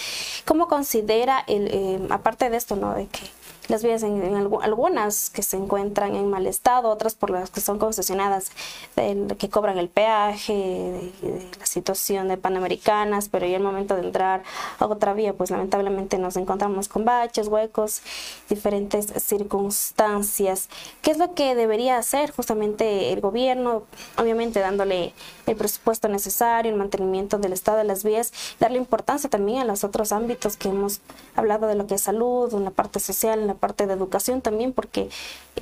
¿Cómo 0.47 0.67
considera, 0.67 1.45
el, 1.47 1.69
eh, 1.69 2.07
aparte 2.11 2.49
de 2.49 2.57
esto, 2.57 2.77
¿no? 2.77 2.95
de 2.95 3.07
que 3.07 3.21
las 3.69 3.83
vías 3.83 4.03
en, 4.03 4.35
algunas 4.63 5.31
que 5.31 5.43
se 5.43 5.57
encuentran 5.57 6.15
en 6.15 6.29
mal 6.29 6.47
estado, 6.47 6.89
otras 6.89 7.15
por 7.15 7.31
las 7.31 7.51
que 7.51 7.61
son 7.61 7.79
concesionadas, 7.79 8.51
que 8.97 9.49
cobran 9.49 9.79
el 9.79 9.89
peaje, 9.89 10.53
de, 10.53 11.49
la 11.59 11.67
situación 11.67 12.29
de 12.29 12.37
Panamericanas, 12.37 13.29
pero 13.29 13.47
ya 13.47 13.57
el 13.57 13.63
momento 13.63 13.95
de 13.95 14.03
entrar 14.03 14.43
a 14.79 14.87
otra 14.87 15.13
vía, 15.13 15.35
pues 15.35 15.51
lamentablemente 15.51 16.19
nos 16.19 16.37
encontramos 16.37 16.89
con 16.89 17.05
baches, 17.05 17.49
huecos, 17.49 18.03
diferentes 18.49 19.07
circunstancias. 19.23 20.69
¿Qué 21.03 21.11
es 21.11 21.19
lo 21.19 21.35
que 21.35 21.55
debería 21.55 21.99
hacer 21.99 22.31
justamente 22.31 23.13
el 23.13 23.21
gobierno? 23.21 23.83
Obviamente 24.17 24.61
dándole 24.61 25.13
el 25.47 25.57
presupuesto 25.57 26.09
necesario, 26.09 26.73
el 26.73 26.79
mantenimiento 26.79 27.39
del 27.39 27.53
estado 27.53 27.79
de 27.79 27.85
las 27.85 28.03
vías, 28.03 28.33
darle 28.61 28.79
importancia 28.79 29.29
también 29.29 29.61
a 29.61 29.65
los 29.65 29.85
otros 29.85 30.13
ámbitos 30.13 30.57
que 30.57 30.69
hemos 30.69 31.01
hablado 31.37 31.67
de 31.67 31.75
lo 31.75 31.87
que 31.87 31.95
es 31.95 32.03
salud, 32.03 32.53
en 32.55 32.65
la 32.65 32.71
parte 32.71 33.01
social, 33.01 33.41
en 33.41 33.47
la 33.47 33.58
parte 33.59 33.87
de 33.87 33.95
educación 33.95 34.41
también, 34.41 34.73
porque 34.73 35.11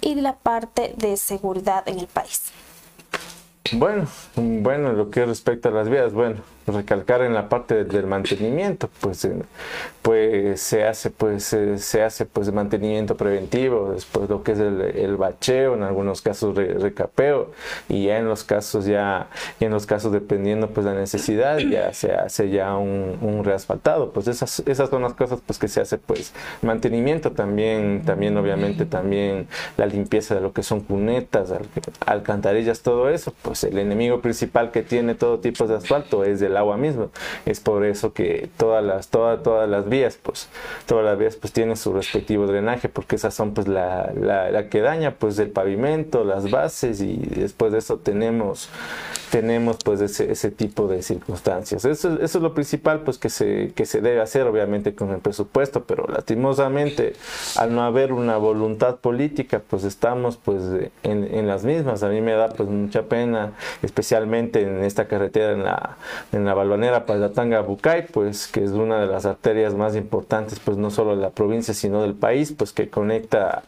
y 0.01 0.15
la 0.15 0.37
parte 0.37 0.95
de 0.97 1.17
seguridad 1.17 1.89
en 1.89 1.99
el 1.99 2.07
país. 2.07 2.53
Bueno, 3.73 4.07
bueno, 4.37 4.93
lo 4.93 5.11
que 5.11 5.27
respecta 5.27 5.71
a 5.71 5.73
las 5.73 5.89
vías, 5.89 6.13
bueno, 6.13 6.37
recalcar 6.67 7.23
en 7.23 7.35
la 7.35 7.49
parte 7.49 7.85
del 7.85 8.07
mantenimiento, 8.07 8.89
pues, 9.01 9.29
pues 10.03 10.61
se 10.61 10.85
hace 10.85 11.11
pues 11.11 11.45
se 11.45 12.03
hace 12.03 12.27
pues 12.27 12.53
mantenimiento 12.53 13.17
preventivo, 13.17 13.93
después 13.93 14.29
lo 14.29 14.43
que 14.43 14.53
es 14.53 14.59
el, 14.59 15.17
bacheo, 15.17 15.75
en 15.75 15.83
algunos 15.83 16.23
casos 16.23 16.55
recapeo 16.57 17.51
y 17.89 18.07
ya 18.07 18.19
en 18.19 18.27
los 18.27 18.45
casos 18.45 18.85
ya 18.85 19.29
en 19.61 19.71
los 19.71 19.87
casos 19.87 20.13
dependiendo 20.13 20.69
pues 20.71 20.87
la 20.87 20.95
necesidad 20.95 21.59
ya 21.59 21.93
se 21.93 22.13
hace 22.13 22.51
ya 22.51 22.77
un, 22.77 23.19
un 23.21 23.45
reasfaltado, 23.45 24.13
pues 24.13 24.29
esas 24.29 24.61
esas 24.67 24.91
son 24.91 25.03
las 25.03 25.15
cosas 25.15 25.41
pues 25.45 25.59
que 25.59 25.69
se 25.69 25.81
hace 25.81 25.99
pues 25.99 26.33
mantenimiento 26.63 27.33
también 27.33 28.03
también 28.05 28.37
obviamente 28.37 28.87
también 28.87 29.49
la 29.77 29.87
limpieza 29.87 30.35
de 30.35 30.41
lo 30.41 30.53
que 30.53 30.63
son 30.63 30.81
cunetas, 30.81 31.53
alcantarillas, 32.05 32.81
todo 32.83 33.11
eso, 33.11 33.33
pues 33.43 33.65
el 33.65 33.79
enemigo 33.79 34.21
principal 34.21 34.71
que 34.71 34.83
tiene 34.83 35.15
todo 35.15 35.41
tipo 35.41 35.67
de 35.67 35.77
asfalto 35.77 36.25
es 36.25 36.43
el 36.43 36.56
agua 36.57 36.77
misma. 36.77 37.09
Es 37.45 37.61
por 37.61 37.85
eso 37.85 38.13
que 38.13 38.49
todas 38.57 38.85
las, 38.85 39.09
todas, 39.09 39.43
todas 39.43 39.69
las 39.69 39.89
vías, 39.89 40.19
pues, 40.23 40.49
todas 40.87 41.05
las 41.05 41.19
vías 41.19 41.37
pues 41.37 41.53
tienen 41.53 41.77
su 41.77 41.93
respectivo 41.93 42.47
drenaje, 42.47 42.89
porque 42.89 43.17
esas 43.17 43.35
son 43.35 43.55
pues 43.55 43.69
la, 43.69 44.13
la, 44.15 44.69
que 44.69 44.81
daña 44.81 45.13
pues 45.13 45.39
el 45.39 45.51
pavimento, 45.51 46.25
las 46.25 46.51
bases 46.51 47.01
y 47.01 47.17
después 47.17 47.73
de 47.73 47.79
eso 47.79 47.99
tenemos 47.99 48.69
tenemos 49.31 49.79
pues 49.85 50.01
ese, 50.01 50.31
ese 50.31 50.51
tipo 50.51 50.87
de 50.87 51.03
circunstancias. 51.03 51.85
Eso, 51.85 52.15
eso, 52.15 52.23
es 52.25 52.35
lo 52.37 52.55
principal 52.55 53.01
pues 53.01 53.19
que 53.19 53.29
se, 53.29 53.73
que 53.75 53.85
se 53.85 54.01
debe 54.01 54.21
hacer 54.21 54.47
obviamente 54.47 54.95
con 54.95 55.11
el 55.11 55.19
presupuesto, 55.19 55.85
pero 55.85 56.07
lastimosamente 56.07 57.15
al 57.57 57.75
no 57.75 57.83
haber 57.83 58.13
una 58.13 58.37
voluntad 58.37 58.97
política 58.97 59.61
pues 59.69 59.85
estamos 59.85 60.37
pues 60.37 60.63
en, 61.03 61.47
las 61.47 61.65
mismas. 61.65 62.03
A 62.03 62.09
mí 62.09 62.21
me 62.21 62.33
da 62.33 62.49
pues 62.49 62.69
mucha 62.69 63.05
pena, 63.05 63.53
especialmente 63.83 64.63
en 64.63 64.85
esta 64.85 65.07
carretera 65.07 65.53
en 66.33 66.45
la, 66.45 66.46
la 66.47 66.55
balvanera 66.55 67.07
Palatanga 67.07 67.61
Bucay, 67.61 68.07
pues 68.07 68.47
que 68.47 68.65
es 68.65 68.71
una 68.71 69.01
de 69.01 69.07
las 69.07 69.27
arterias 69.27 69.75
más 69.75 69.97
importantes 69.97 70.61
pues 70.61 70.77
no 70.77 70.91
solo 70.91 71.17
de 71.17 71.23
la 71.23 71.31
provincia 71.31 71.75
sino 71.75 72.03
del 72.03 72.15
país, 72.15 72.55
pues 72.57 72.73
que 72.73 72.89
conecta 72.89 73.63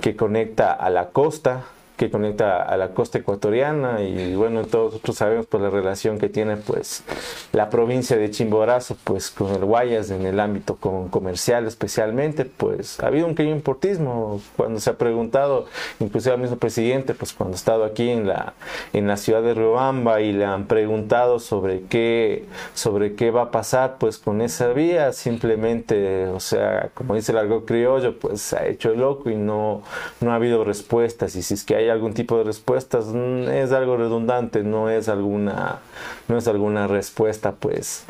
que 0.00 0.16
conecta 0.16 0.72
a 0.72 0.90
la 0.90 1.08
costa 1.10 1.64
que 1.96 2.10
conecta 2.10 2.62
a 2.62 2.76
la 2.76 2.88
costa 2.90 3.18
ecuatoriana 3.18 4.02
y 4.02 4.34
bueno, 4.34 4.64
todos 4.64 4.94
nosotros 4.94 5.16
sabemos 5.16 5.46
por 5.46 5.60
la 5.60 5.70
relación 5.70 6.18
que 6.18 6.28
tiene 6.28 6.56
pues 6.56 7.04
la 7.52 7.70
provincia 7.70 8.16
de 8.16 8.30
Chimborazo 8.30 8.96
pues 9.04 9.30
con 9.30 9.54
el 9.54 9.64
Guayas 9.64 10.10
en 10.10 10.26
el 10.26 10.40
ámbito 10.40 10.76
comercial 10.76 11.66
especialmente, 11.66 12.44
pues 12.44 12.98
ha 13.00 13.06
habido 13.06 13.26
un 13.26 13.34
pequeño 13.34 13.54
importismo. 13.54 14.40
Cuando 14.56 14.80
se 14.80 14.90
ha 14.90 14.98
preguntado, 14.98 15.66
inclusive 16.00 16.34
al 16.34 16.40
mismo 16.40 16.56
presidente 16.56 17.14
pues 17.14 17.32
cuando 17.32 17.54
ha 17.54 17.56
estado 17.56 17.84
aquí 17.84 18.10
en 18.10 18.26
la, 18.26 18.54
en 18.92 19.06
la 19.06 19.16
ciudad 19.16 19.42
de 19.42 19.54
Riobamba 19.54 20.20
y 20.20 20.32
le 20.32 20.44
han 20.44 20.66
preguntado 20.66 21.38
sobre 21.38 21.82
qué, 21.82 22.44
sobre 22.74 23.14
qué 23.14 23.30
va 23.30 23.42
a 23.42 23.50
pasar 23.50 23.98
pues 23.98 24.18
con 24.18 24.40
esa 24.40 24.72
vía, 24.72 25.12
simplemente, 25.12 26.26
o 26.26 26.40
sea, 26.40 26.90
como 26.94 27.14
dice 27.14 27.32
el 27.32 27.38
algo 27.38 27.64
criollo, 27.64 28.18
pues 28.18 28.52
ha 28.52 28.66
hecho 28.66 28.90
el 28.90 29.00
loco 29.00 29.30
y 29.30 29.36
no, 29.36 29.82
no 30.20 30.32
ha 30.32 30.34
habido 30.36 30.64
respuestas. 30.64 31.36
Y 31.36 31.42
si 31.42 31.54
es 31.54 31.64
que 31.64 31.76
hay 31.76 31.83
algún 31.90 32.14
tipo 32.14 32.38
de 32.38 32.44
respuestas, 32.44 33.06
mm, 33.06 33.48
es 33.48 33.72
algo 33.72 33.96
redundante, 33.96 34.62
no 34.62 34.90
es 34.90 35.08
alguna, 35.08 35.80
no 36.28 36.38
es 36.38 36.48
alguna 36.48 36.86
respuesta 36.86 37.52
pues 37.52 38.04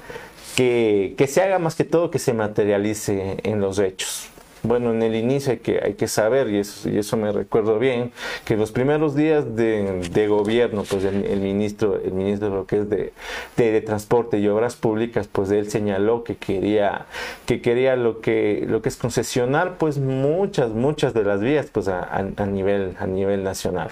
que, 0.57 1.14
que 1.16 1.26
se 1.26 1.43
haga 1.43 1.59
más 1.59 1.75
que 1.75 1.85
todo 1.85 2.11
que 2.11 2.19
se 2.19 2.35
materialice 2.35 3.38
en 3.43 3.61
los 3.61 3.78
hechos. 3.78 4.28
Bueno, 4.64 4.92
en 4.92 5.02
el 5.02 5.14
inicio 5.14 5.52
hay 5.52 5.59
que, 5.59 5.78
hay 5.85 5.92
que 5.92 6.09
saber, 6.09 6.49
y 6.49 6.56
eso, 6.56 6.88
y 6.88 6.97
eso 6.97 7.18
me 7.18 7.30
recuerdo 7.30 7.78
bien, 7.78 8.12
que 8.47 8.56
los 8.56 8.73
primeros 8.73 9.14
días 9.14 9.54
de, 9.54 10.26
gobierno, 10.26 10.85
pues 10.88 11.04
el, 11.04 11.38
ministro, 11.40 12.00
el 12.02 12.12
ministro 12.12 12.49
lo 12.49 12.66
que 12.66 12.78
es 12.78 12.88
de, 12.88 13.12
de, 13.59 13.80
Transporte 13.83 14.38
y 14.38 14.49
Obras 14.49 14.75
Públicas, 14.75 15.28
pues 15.30 15.50
él 15.50 15.71
señaló 15.71 16.25
que 16.25 16.37
quería, 16.37 17.04
que 17.44 17.61
quería 17.61 17.94
lo 17.97 18.23
que, 18.23 18.64
lo 18.66 18.80
que 18.80 18.88
es 18.88 18.97
concesionar, 18.97 19.76
pues 19.76 19.99
muchas, 19.99 20.71
muchas 20.71 21.12
de 21.12 21.25
las 21.25 21.42
vías, 21.42 21.66
pues 21.71 21.87
a, 21.88 22.02
a 22.02 22.47
nivel, 22.47 22.97
a 22.99 23.06
nivel 23.06 23.44
nacional. 23.44 23.90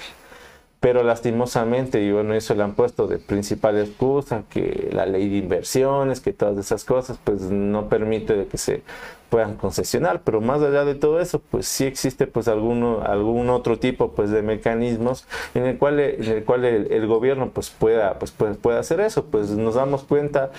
Pero 0.80 1.02
lastimosamente, 1.04 2.02
y 2.02 2.12
bueno, 2.12 2.32
eso 2.32 2.54
le 2.54 2.62
han 2.62 2.74
puesto 2.74 3.06
de 3.06 3.18
principal 3.18 3.78
excusa, 3.78 4.44
que 4.48 4.88
la 4.90 5.04
ley 5.04 5.28
de 5.28 5.36
inversiones, 5.36 6.20
que 6.20 6.32
todas 6.32 6.56
esas 6.56 6.84
cosas, 6.84 7.18
pues 7.22 7.42
no 7.42 7.90
permite 7.90 8.46
que 8.46 8.56
se 8.56 8.82
puedan 9.32 9.56
concesionar, 9.56 10.20
pero 10.24 10.42
más 10.42 10.60
allá 10.60 10.84
de 10.84 10.94
todo 10.94 11.18
eso, 11.18 11.40
pues 11.40 11.66
sí 11.66 11.86
existe 11.86 12.26
pues 12.26 12.48
alguno, 12.48 13.00
algún 13.02 13.48
otro 13.48 13.78
tipo 13.78 14.12
pues 14.12 14.28
de 14.28 14.42
mecanismos 14.42 15.26
en 15.54 15.64
el 15.64 15.78
cual, 15.78 16.00
en 16.00 16.22
el, 16.22 16.44
cual 16.44 16.66
el, 16.66 17.06
gobierno 17.06 17.48
pues 17.48 17.70
pueda, 17.70 18.18
pues 18.18 18.30
pueda, 18.30 18.78
hacer 18.78 19.00
eso, 19.00 19.24
pues 19.24 19.48
nos 19.48 19.76
damos 19.76 20.02
cuenta 20.02 20.50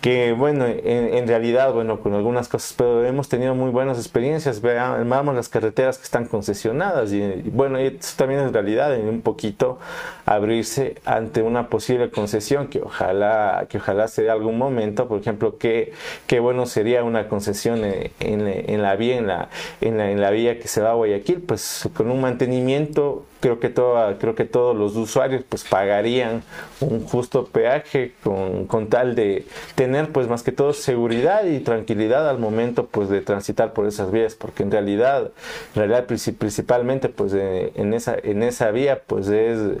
que 0.00 0.32
bueno, 0.32 0.64
en, 0.66 1.28
realidad, 1.28 1.72
bueno, 1.72 2.00
con 2.00 2.14
algunas 2.14 2.48
cosas, 2.48 2.74
pero 2.76 3.04
hemos 3.06 3.28
tenido 3.28 3.54
muy 3.54 3.70
buenas 3.70 3.96
experiencias, 3.96 4.60
veamos 4.60 5.32
las 5.36 5.48
carreteras 5.48 5.96
que 5.96 6.04
están 6.04 6.26
concesionadas 6.26 7.12
y, 7.12 7.22
bueno, 7.52 7.78
eso 7.78 8.14
también 8.16 8.40
es 8.40 8.52
realidad, 8.52 8.92
en 8.96 9.08
un 9.08 9.20
poquito 9.22 9.78
abrirse 10.24 10.96
ante 11.04 11.42
una 11.42 11.68
posible 11.68 12.10
concesión 12.10 12.66
que 12.66 12.82
ojalá, 12.82 13.66
que 13.68 13.78
ojalá 13.78 14.08
se 14.08 14.22
dé 14.22 14.30
algún 14.30 14.58
momento, 14.58 15.06
por 15.06 15.20
ejemplo, 15.20 15.58
que, 15.58 15.92
que 16.26 16.40
bueno 16.40 16.66
sería 16.66 17.04
una 17.04 17.28
concesión 17.28 17.84
en, 17.84 18.15
en, 18.20 18.82
la 18.82 18.96
vía, 18.96 19.16
en 19.16 19.26
la, 19.26 19.48
en 19.80 19.98
la, 19.98 20.10
en 20.10 20.20
la 20.20 20.30
vía 20.30 20.58
que 20.58 20.68
se 20.68 20.80
va 20.80 20.90
a 20.90 20.94
Guayaquil, 20.94 21.40
pues 21.40 21.88
con 21.94 22.10
un 22.10 22.20
mantenimiento 22.20 23.26
creo 23.46 23.60
que, 23.60 23.68
toda, 23.68 24.18
creo 24.18 24.34
que 24.34 24.44
todos 24.44 24.76
los 24.76 24.96
usuarios 24.96 25.44
pues 25.48 25.62
pagarían 25.62 26.42
un 26.80 27.04
justo 27.04 27.46
peaje 27.46 28.12
con, 28.24 28.66
con, 28.66 28.88
tal 28.88 29.14
de 29.14 29.46
tener 29.76 30.10
pues 30.10 30.26
más 30.26 30.42
que 30.42 30.50
todo 30.50 30.72
seguridad 30.72 31.44
y 31.44 31.60
tranquilidad 31.60 32.28
al 32.28 32.40
momento 32.40 32.86
pues 32.86 33.08
de 33.08 33.20
transitar 33.20 33.72
por 33.72 33.86
esas 33.86 34.10
vías 34.10 34.34
porque 34.34 34.64
en 34.64 34.72
realidad 34.72 35.30
en 35.74 35.76
realidad 35.76 36.06
principalmente 36.06 37.08
pues 37.08 37.34
en 37.34 37.94
esa 37.94 38.16
en 38.20 38.42
esa 38.42 38.72
vía 38.72 39.02
pues 39.06 39.28
es 39.28 39.78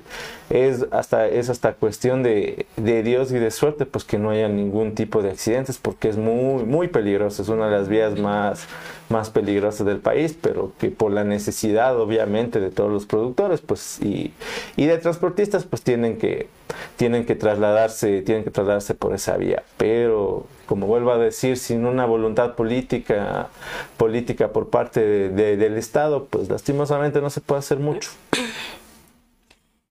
es 0.48 0.86
hasta 0.92 1.26
es 1.26 1.50
hasta 1.50 1.72
cuestión 1.72 2.22
de, 2.22 2.66
de, 2.76 3.02
Dios 3.02 3.32
y 3.32 3.38
de 3.40 3.50
suerte 3.50 3.84
pues 3.84 4.04
que 4.04 4.16
no 4.16 4.30
haya 4.30 4.46
ningún 4.46 4.94
tipo 4.94 5.22
de 5.22 5.30
accidentes 5.30 5.78
porque 5.78 6.08
es 6.08 6.16
muy 6.16 6.62
muy 6.62 6.86
peligroso 6.86 7.42
es 7.42 7.48
una 7.48 7.68
de 7.68 7.76
las 7.76 7.88
vías 7.88 8.16
más 8.16 8.68
más 9.08 9.30
peligrosas 9.30 9.86
del 9.86 9.98
país, 9.98 10.36
pero 10.40 10.72
que 10.78 10.90
por 10.90 11.12
la 11.12 11.24
necesidad 11.24 11.98
obviamente 11.98 12.60
de 12.60 12.70
todos 12.70 12.90
los 12.90 13.06
productores 13.06 13.55
pues 13.60 14.00
y, 14.00 14.32
y 14.76 14.86
de 14.86 14.98
transportistas 14.98 15.64
pues 15.64 15.82
tienen 15.82 16.18
que 16.18 16.48
tienen 16.96 17.26
que 17.26 17.34
trasladarse, 17.34 18.22
tienen 18.22 18.44
que 18.44 18.50
trasladarse 18.50 18.94
por 18.94 19.14
esa 19.14 19.36
vía. 19.36 19.62
Pero, 19.76 20.46
como 20.66 20.86
vuelvo 20.86 21.10
a 21.10 21.18
decir, 21.18 21.58
sin 21.58 21.86
una 21.86 22.06
voluntad 22.06 22.54
política, 22.54 23.48
política 23.96 24.48
por 24.52 24.70
parte 24.70 25.00
del 25.30 25.76
Estado, 25.76 26.26
pues 26.26 26.48
lastimosamente 26.48 27.20
no 27.20 27.30
se 27.30 27.40
puede 27.40 27.60
hacer 27.60 27.78
mucho. 27.78 28.10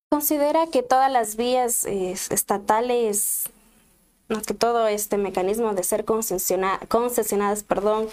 ¿Considera 0.09 0.67
que 0.67 0.83
todas 0.83 1.11
las 1.11 1.35
vías 1.35 1.85
estatales 1.85 3.49
más 4.27 4.43
que 4.43 4.53
todo 4.55 4.87
este 4.87 5.17
mecanismo 5.17 5.73
de 5.75 5.83
ser 5.83 6.03
concesionadas, 6.03 7.63
perdón, 7.63 8.07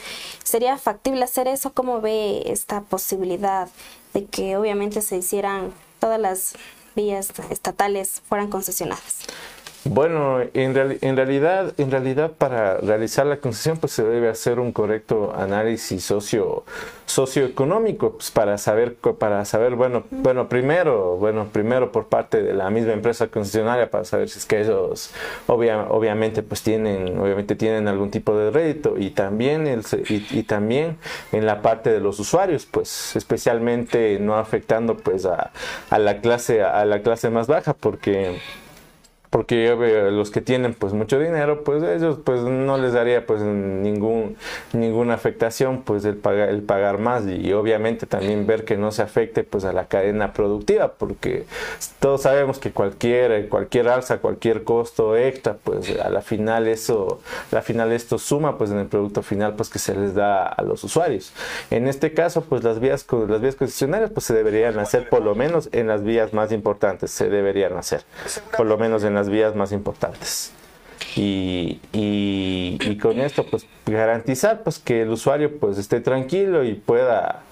¿sería 0.44 0.76
factible 0.76 1.24
hacer 1.24 1.48
eso? 1.48 1.72
¿Cómo 1.72 2.02
ve 2.02 2.42
esta 2.46 2.82
posibilidad 2.82 3.68
de 4.12 4.26
que 4.26 4.56
obviamente 4.56 5.02
se 5.02 5.16
hicieran 5.16 5.72
todas 5.98 6.20
las 6.20 6.54
vías 6.94 7.32
estatales 7.50 8.22
fueran 8.28 8.48
concesionadas? 8.48 9.18
Bueno, 9.84 10.38
en, 10.54 10.74
realidad, 10.74 11.74
en 11.76 11.90
realidad 11.90 12.30
para 12.38 12.76
realizar 12.76 13.26
la 13.26 13.38
concesión 13.38 13.78
pues 13.78 13.92
se 13.92 14.04
debe 14.04 14.28
hacer 14.28 14.60
un 14.60 14.70
correcto 14.70 15.34
análisis 15.36 16.04
socio 16.04 16.64
socioeconómico 17.06 18.12
pues, 18.12 18.30
para 18.30 18.58
saber 18.58 18.94
para 18.94 19.44
saber 19.44 19.74
bueno 19.74 20.04
bueno 20.10 20.48
primero 20.48 21.16
bueno 21.16 21.48
primero 21.52 21.90
por 21.90 22.06
parte 22.06 22.42
de 22.42 22.54
la 22.54 22.70
misma 22.70 22.92
empresa 22.92 23.26
concesionaria 23.26 23.90
para 23.90 24.04
saber 24.04 24.28
si 24.28 24.38
es 24.38 24.46
que 24.46 24.60
ellos 24.60 25.10
obviamente 25.48 26.42
pues 26.44 26.62
tienen 26.62 27.18
obviamente 27.18 27.56
tienen 27.56 27.88
algún 27.88 28.10
tipo 28.10 28.36
de 28.36 28.50
rédito 28.52 28.94
y 28.96 29.10
también 29.10 29.66
el, 29.66 29.82
y, 30.08 30.44
también 30.44 30.96
en 31.32 31.44
la 31.44 31.60
parte 31.60 31.90
de 31.90 31.98
los 31.98 32.20
usuarios 32.20 32.66
pues 32.66 33.16
especialmente 33.16 34.18
no 34.20 34.36
afectando 34.36 34.96
pues 34.96 35.26
a, 35.26 35.50
a 35.90 35.98
la 35.98 36.20
clase 36.20 36.62
a 36.62 36.84
la 36.84 37.02
clase 37.02 37.30
más 37.30 37.48
baja 37.48 37.74
porque 37.74 38.40
porque 39.32 39.74
los 40.10 40.30
que 40.30 40.42
tienen 40.42 40.74
pues 40.74 40.92
mucho 40.92 41.18
dinero 41.18 41.64
pues 41.64 41.82
ellos 41.82 42.18
pues 42.22 42.42
no 42.42 42.76
les 42.76 42.92
daría 42.92 43.24
pues 43.24 43.40
ningún 43.40 44.36
ninguna 44.74 45.14
afectación 45.14 45.84
pues 45.84 46.04
el 46.04 46.16
pagar 46.16 46.50
el 46.50 46.60
pagar 46.60 46.98
más. 46.98 47.24
Y, 47.26 47.50
obviamente 47.54 48.04
también 48.04 48.46
ver 48.46 48.66
que 48.66 48.76
no 48.76 48.92
se 48.92 49.00
afecte 49.00 49.42
pues 49.42 49.64
a 49.64 49.72
la 49.72 49.86
cadena 49.86 50.34
productiva 50.34 50.92
porque 50.92 51.46
todos 51.98 52.22
sabemos 52.22 52.58
que 52.58 52.72
cualquier 52.72 53.48
cualquier 53.48 53.88
alza 53.88 54.18
cualquier 54.18 54.64
costo 54.64 55.16
extra 55.16 55.56
pues 55.64 55.98
a 55.98 56.10
la 56.10 56.20
final 56.20 56.68
eso 56.68 57.22
a 57.50 57.54
la 57.54 57.62
final 57.62 57.90
esto 57.90 58.18
suma 58.18 58.58
pues 58.58 58.70
en 58.70 58.80
el 58.80 58.86
producto 58.86 59.22
final 59.22 59.54
pues 59.54 59.70
que 59.70 59.78
se 59.78 59.94
les 59.94 60.14
da 60.14 60.44
a 60.44 60.62
los 60.62 60.84
usuarios. 60.84 61.32
En 61.70 61.88
este 61.88 62.12
caso 62.12 62.42
pues 62.42 62.64
las 62.64 62.80
vías 62.80 63.06
las 63.26 63.40
vías 63.40 63.56
concesionarias 63.56 64.10
pues 64.10 64.26
se 64.26 64.34
deberían 64.34 64.78
hacer 64.78 65.08
por 65.08 65.22
lo 65.22 65.34
menos 65.34 65.70
en 65.72 65.86
las 65.86 66.04
vías 66.04 66.34
más 66.34 66.52
importantes 66.52 67.10
se 67.10 67.30
deberían 67.30 67.78
hacer 67.78 68.02
por 68.58 68.66
lo 68.66 68.76
menos 68.76 69.04
en 69.04 69.14
las 69.14 69.21
vías 69.28 69.54
más 69.54 69.72
importantes. 69.72 70.52
Y, 71.16 71.80
y, 71.92 72.96
con 72.98 73.18
esto 73.20 73.44
pues 73.44 73.66
garantizar 73.84 74.62
pues 74.62 74.78
que 74.78 75.02
el 75.02 75.10
usuario 75.10 75.58
pues 75.58 75.76
esté 75.76 76.00
tranquilo 76.00 76.64
y 76.64 76.74
pueda 76.74 77.42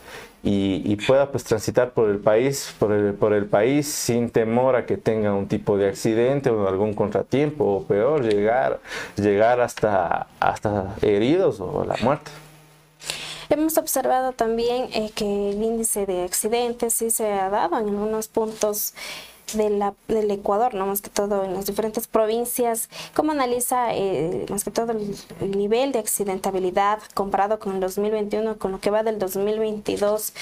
y, 0.43 0.97
pueda 1.07 1.31
pues 1.31 1.45
transitar 1.45 1.91
por 1.91 2.09
el 2.09 2.19
país 2.19 2.75
por 2.79 2.93
el, 2.93 3.12
por 3.15 3.35
el 3.35 3.47
país 3.47 3.89
sin 3.89 4.31
temor 4.31 4.77
a 4.77 4.87
que 4.87 4.97
tenga 4.97 5.35
un 5.35 5.49
tipo 5.49 5.77
de 5.77 5.89
accidente 5.89 6.49
o 6.49 6.69
algún 6.69 6.95
contratiempo 6.95 7.65
o 7.65 7.83
peor 7.85 8.23
llegar 8.23 8.81
llegar 9.17 9.61
hasta 9.61 10.29
hasta 10.39 10.95
heridos 11.03 11.61
o 11.61 11.85
la 11.85 11.97
muerte 12.03 12.31
Hemos 13.50 13.77
observado 13.79 14.31
también 14.31 14.91
eh, 14.95 15.11
que 15.12 15.50
el 15.50 15.61
índice 15.61 16.07
de 16.07 16.23
accidentes 16.23 16.95
sí 16.95 17.11
se 17.11 17.33
ha 17.33 17.50
dado 17.50 17.81
en 17.81 17.89
algunos 17.89 18.29
puntos 18.29 18.95
de 19.54 19.71
la, 19.71 19.95
del 20.09 20.30
Ecuador, 20.30 20.75
¿no? 20.75 20.87
más 20.87 21.00
que 21.00 21.11
todo 21.11 21.45
en 21.45 21.54
las 21.54 21.66
diferentes 21.66 22.07
provincias. 22.07 22.88
¿Cómo 23.14 23.33
analiza 23.33 23.95
eh, 23.95 24.47
más 24.49 24.64
que 24.64 24.71
todo 24.71 24.92
el, 24.92 25.16
nivel 25.50 25.92
de 25.92 25.99
accidentabilidad 25.99 27.00
comparado 27.14 27.59
con 27.59 27.75
el 27.75 27.80
2021, 27.80 28.59
con 28.59 28.73
lo 28.73 28.80
que 28.80 28.90
va 28.90 29.02
del 29.02 29.19
2022? 29.19 30.33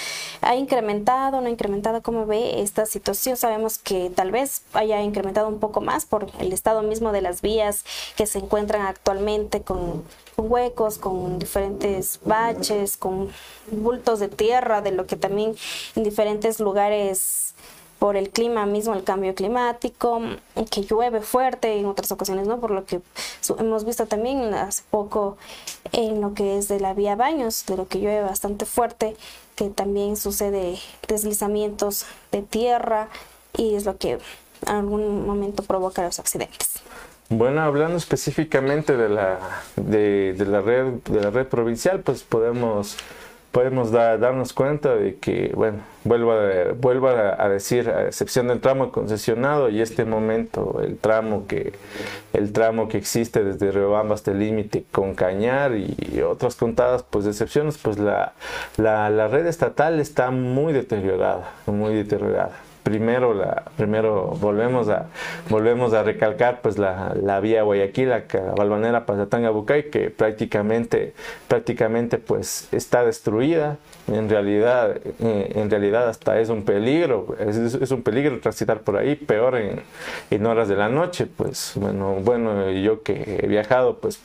¿Ha 0.40 0.56
incrementado, 0.56 1.40
no 1.40 1.46
ha 1.46 1.50
incrementado? 1.50 2.02
¿Cómo 2.02 2.26
ve 2.26 2.60
esta 2.60 2.86
situación? 2.86 3.36
Sabemos 3.36 3.78
que 3.78 4.10
tal 4.10 4.30
vez 4.30 4.62
haya 4.72 5.02
incrementado 5.02 5.48
un 5.48 5.58
poco 5.58 5.80
más 5.80 6.06
por 6.06 6.26
el 6.38 6.52
estado 6.52 6.82
mismo 6.82 7.12
de 7.12 7.22
las 7.22 7.42
vías 7.42 7.84
que 8.16 8.26
se 8.26 8.38
encuentran 8.38 8.86
actualmente 8.86 9.62
con 9.62 10.04
huecos, 10.36 10.98
con 10.98 11.38
diferentes 11.38 12.20
baches, 12.24 12.96
con 12.96 13.30
bultos 13.70 14.20
de 14.20 14.28
tierra, 14.28 14.80
de 14.80 14.92
lo 14.92 15.06
que 15.06 15.16
también 15.16 15.54
en 15.96 16.04
diferentes 16.04 16.60
lugares 16.60 17.47
por 17.98 18.16
el 18.16 18.30
clima 18.30 18.66
mismo, 18.66 18.94
el 18.94 19.04
cambio 19.04 19.34
climático, 19.34 20.20
que 20.70 20.82
llueve 20.82 21.20
fuerte 21.20 21.78
en 21.78 21.86
otras 21.86 22.12
ocasiones, 22.12 22.46
¿no? 22.46 22.60
Por 22.60 22.70
lo 22.70 22.84
que 22.84 23.00
hemos 23.58 23.84
visto 23.84 24.06
también 24.06 24.54
hace 24.54 24.82
poco 24.90 25.36
en 25.92 26.20
lo 26.20 26.34
que 26.34 26.58
es 26.58 26.68
de 26.68 26.80
la 26.80 26.94
vía 26.94 27.16
Baños, 27.16 27.64
de 27.66 27.76
lo 27.76 27.88
que 27.88 27.98
llueve 27.98 28.22
bastante 28.22 28.66
fuerte, 28.66 29.16
que 29.56 29.70
también 29.70 30.16
sucede 30.16 30.78
deslizamientos 31.08 32.06
de 32.30 32.42
tierra 32.42 33.08
y 33.56 33.74
es 33.74 33.84
lo 33.84 33.96
que 33.96 34.12
en 34.66 34.68
algún 34.68 35.26
momento 35.26 35.62
provoca 35.64 36.02
los 36.02 36.18
accidentes. 36.18 36.80
Bueno, 37.30 37.60
hablando 37.62 37.96
específicamente 37.96 38.96
de 38.96 39.08
la, 39.08 39.38
de, 39.76 40.32
de 40.32 40.46
la 40.46 40.60
red 40.62 40.86
de 41.04 41.20
la 41.20 41.30
red 41.30 41.46
provincial, 41.46 42.00
pues 42.00 42.22
podemos 42.22 42.96
podemos 43.52 43.90
darnos 43.90 44.52
cuenta 44.52 44.94
de 44.94 45.16
que, 45.16 45.52
bueno, 45.54 45.78
vuelvo, 46.04 46.32
a, 46.32 46.72
vuelvo 46.72 47.08
a, 47.08 47.48
decir, 47.48 47.88
a 47.88 48.06
excepción 48.06 48.48
del 48.48 48.60
tramo 48.60 48.92
concesionado 48.92 49.68
y 49.68 49.80
este 49.80 50.04
momento, 50.04 50.80
el 50.82 50.98
tramo 50.98 51.46
que, 51.46 51.72
el 52.32 52.52
tramo 52.52 52.88
que 52.88 52.98
existe 52.98 53.42
desde 53.42 53.70
Riobamba 53.70 54.14
hasta 54.14 54.30
el 54.30 54.38
límite 54.38 54.84
con 54.92 55.14
Cañar 55.14 55.72
y 55.76 56.20
otras 56.20 56.56
contadas 56.56 57.02
pues 57.02 57.26
excepciones, 57.26 57.78
pues 57.78 57.98
la, 57.98 58.34
la, 58.76 59.10
la 59.10 59.28
red 59.28 59.46
estatal 59.46 59.98
está 60.00 60.30
muy 60.30 60.72
deteriorada, 60.72 61.52
muy 61.66 61.94
deteriorada 61.94 62.67
primero 62.88 63.34
la 63.34 63.64
primero 63.76 64.34
volvemos 64.40 64.88
a 64.88 65.08
volvemos 65.50 65.92
a 65.92 66.02
recalcar 66.02 66.62
pues 66.62 66.78
la, 66.78 67.14
la 67.14 67.38
vía 67.38 67.62
Guayaquil 67.62 68.08
la 68.08 68.22
Balvanera 68.56 69.04
Pasatanga 69.04 69.50
Bucay 69.50 69.90
que 69.90 70.08
prácticamente 70.08 71.12
prácticamente 71.48 72.16
pues 72.16 72.68
está 72.72 73.04
destruida 73.04 73.76
en 74.08 74.28
realidad 74.28 74.96
eh, 75.20 75.52
en 75.54 75.70
realidad 75.70 76.08
hasta 76.08 76.40
es 76.40 76.48
un 76.48 76.62
peligro 76.62 77.36
es, 77.38 77.90
un 77.90 78.02
peligro 78.02 78.40
transitar 78.40 78.80
por 78.80 78.96
ahí 78.96 79.16
peor 79.16 79.56
en, 79.56 79.80
en, 80.30 80.46
horas 80.46 80.68
de 80.68 80.76
la 80.76 80.88
noche 80.88 81.26
pues 81.26 81.72
bueno 81.76 82.16
bueno 82.22 82.70
yo 82.70 83.02
que 83.02 83.40
he 83.42 83.46
viajado 83.46 83.98
pues 83.98 84.20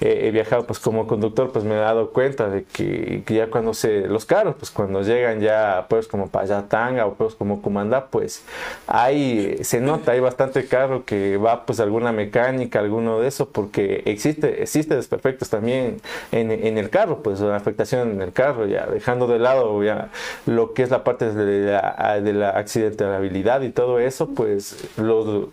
he 0.00 0.30
viajado 0.30 0.66
pues 0.66 0.78
como 0.78 1.06
conductor 1.06 1.52
pues 1.52 1.64
me 1.64 1.74
he 1.74 1.78
dado 1.78 2.10
cuenta 2.10 2.48
de 2.48 2.64
que, 2.64 3.22
ya 3.28 3.48
cuando 3.48 3.74
se 3.74 4.06
los 4.06 4.24
carros 4.26 4.56
pues 4.58 4.70
cuando 4.70 5.02
llegan 5.02 5.40
ya 5.40 5.86
pues 5.88 6.06
como 6.06 6.28
Payatanga 6.28 7.06
o 7.06 7.14
pues 7.14 7.34
como 7.34 7.62
Cumandá 7.62 8.06
pues 8.06 8.44
hay, 8.86 9.58
se 9.62 9.80
nota, 9.80 10.12
hay 10.12 10.20
bastante 10.20 10.66
carro 10.66 11.04
que 11.04 11.36
va 11.36 11.64
pues 11.66 11.80
alguna 11.80 12.12
mecánica, 12.12 12.78
alguno 12.78 13.20
de 13.20 13.28
eso, 13.28 13.48
porque 13.48 14.02
existe, 14.06 14.62
existe 14.62 14.94
desperfectos 14.94 15.48
también 15.50 16.00
en, 16.30 16.50
en 16.50 16.78
el 16.78 16.90
carro, 16.90 17.22
pues 17.22 17.40
una 17.40 17.56
afectación 17.56 18.12
en 18.12 18.22
el 18.22 18.32
carro, 18.32 18.66
ya 18.66 18.86
dejando 18.86 19.21
de 19.26 19.38
lado 19.38 19.82
ya 19.82 20.10
lo 20.46 20.74
que 20.74 20.82
es 20.82 20.90
la 20.90 21.04
parte 21.04 21.32
de 21.32 21.72
la, 21.72 22.20
de 22.20 22.32
la 22.32 22.50
accidentabilidad 22.50 23.62
y 23.62 23.70
todo 23.70 23.98
eso, 23.98 24.28
pues 24.30 24.88
los, 24.96 25.48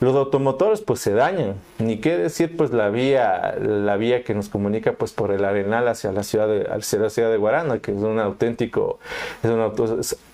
los 0.00 0.16
automotores 0.16 0.80
pues 0.80 1.00
se 1.00 1.12
dañan, 1.12 1.54
ni 1.78 1.98
qué 1.98 2.16
decir 2.16 2.56
pues 2.56 2.72
la 2.72 2.90
vía, 2.90 3.56
la 3.60 3.96
vía 3.96 4.24
que 4.24 4.34
nos 4.34 4.48
comunica 4.48 4.92
pues 4.92 5.12
por 5.12 5.30
el 5.30 5.44
Arenal 5.44 5.88
hacia 5.88 6.12
la 6.12 6.22
ciudad 6.22 6.48
de, 6.48 6.68
hacia 6.70 6.98
la 6.98 7.10
ciudad 7.10 7.30
de 7.30 7.36
Guarana, 7.36 7.78
que 7.78 7.92
es 7.92 7.98
un 7.98 8.18
auténtico, 8.18 8.98
es 9.42 9.50
un 9.50 9.60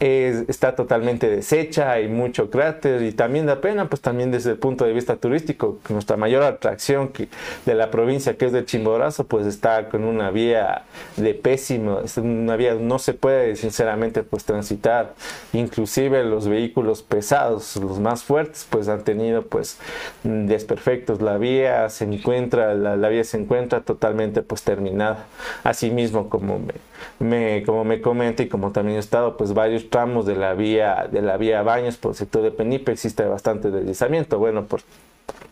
es, 0.01 0.45
está 0.49 0.75
totalmente 0.75 1.29
deshecho 1.29 1.71
hay 1.85 2.09
mucho 2.09 2.51
cráter 2.51 3.03
y 3.03 3.13
también 3.13 3.47
da 3.47 3.61
pena, 3.61 3.89
pues 3.89 4.03
también 4.03 4.31
desde 4.31 4.53
el 4.53 4.59
punto 4.59 4.85
de 4.85 4.93
vista 4.93 5.17
turístico, 5.17 5.79
nuestra 5.89 6.17
mayor 6.17 6.43
atracción 6.43 7.09
que, 7.09 7.29
de 7.67 7.75
la 7.75 7.91
provincia 7.91 8.37
que 8.37 8.47
es 8.47 8.53
de 8.53 8.65
Chimborazo, 8.65 9.25
pues 9.25 9.47
está 9.47 9.89
con 9.89 10.05
una 10.05 10.31
vía 10.31 10.83
de 11.17 11.35
pésimo, 11.35 12.01
es 12.01 12.17
una 12.17 12.57
vía 12.57 12.75
no 12.81 12.99
se 12.99 13.15
puede 13.15 13.57
sinceramente 13.57 14.23
pues 14.23 14.45
transitar, 14.45 15.15
inclusive 15.53 16.25
los 16.25 16.49
vehículos 16.49 17.03
pesados, 17.03 17.77
los 17.77 17.99
más 17.99 18.25
fuertes, 18.25 18.67
pues 18.69 18.89
han 18.89 19.05
tenido 19.05 19.43
pues 19.43 19.79
desperfectos, 20.25 21.21
la 21.21 21.39
vía 21.39 21.89
se 21.91 22.05
encuentra, 22.05 22.75
la, 22.75 23.09
vía 23.09 23.25
se 23.25 23.39
encuentra 23.39 23.83
totalmente 23.83 24.43
pues 24.43 24.63
terminada, 24.63 25.27
asimismo 25.65 26.29
como 26.29 26.59
me 26.59 26.75
me, 27.19 27.63
como 27.65 27.85
me 27.85 28.01
comenta 28.01 28.43
y 28.43 28.49
como 28.49 28.73
también 28.73 28.97
he 28.97 29.01
estado, 29.01 29.37
pues 29.37 29.53
varios 29.55 29.91
tramos 29.91 30.27
de 30.27 30.37
la 30.37 30.55
vía, 30.55 31.09
de 31.11 31.23
la 31.23 31.37
vía 31.37 31.63
Baños 31.63 31.97
por 31.97 32.13
el 32.13 32.17
sector 32.17 32.43
de 32.43 32.51
Penipe 32.51 32.93
existe 32.93 33.25
bastante 33.25 33.71
deslizamiento. 33.71 34.39
Bueno, 34.39 34.65
por, 34.65 34.81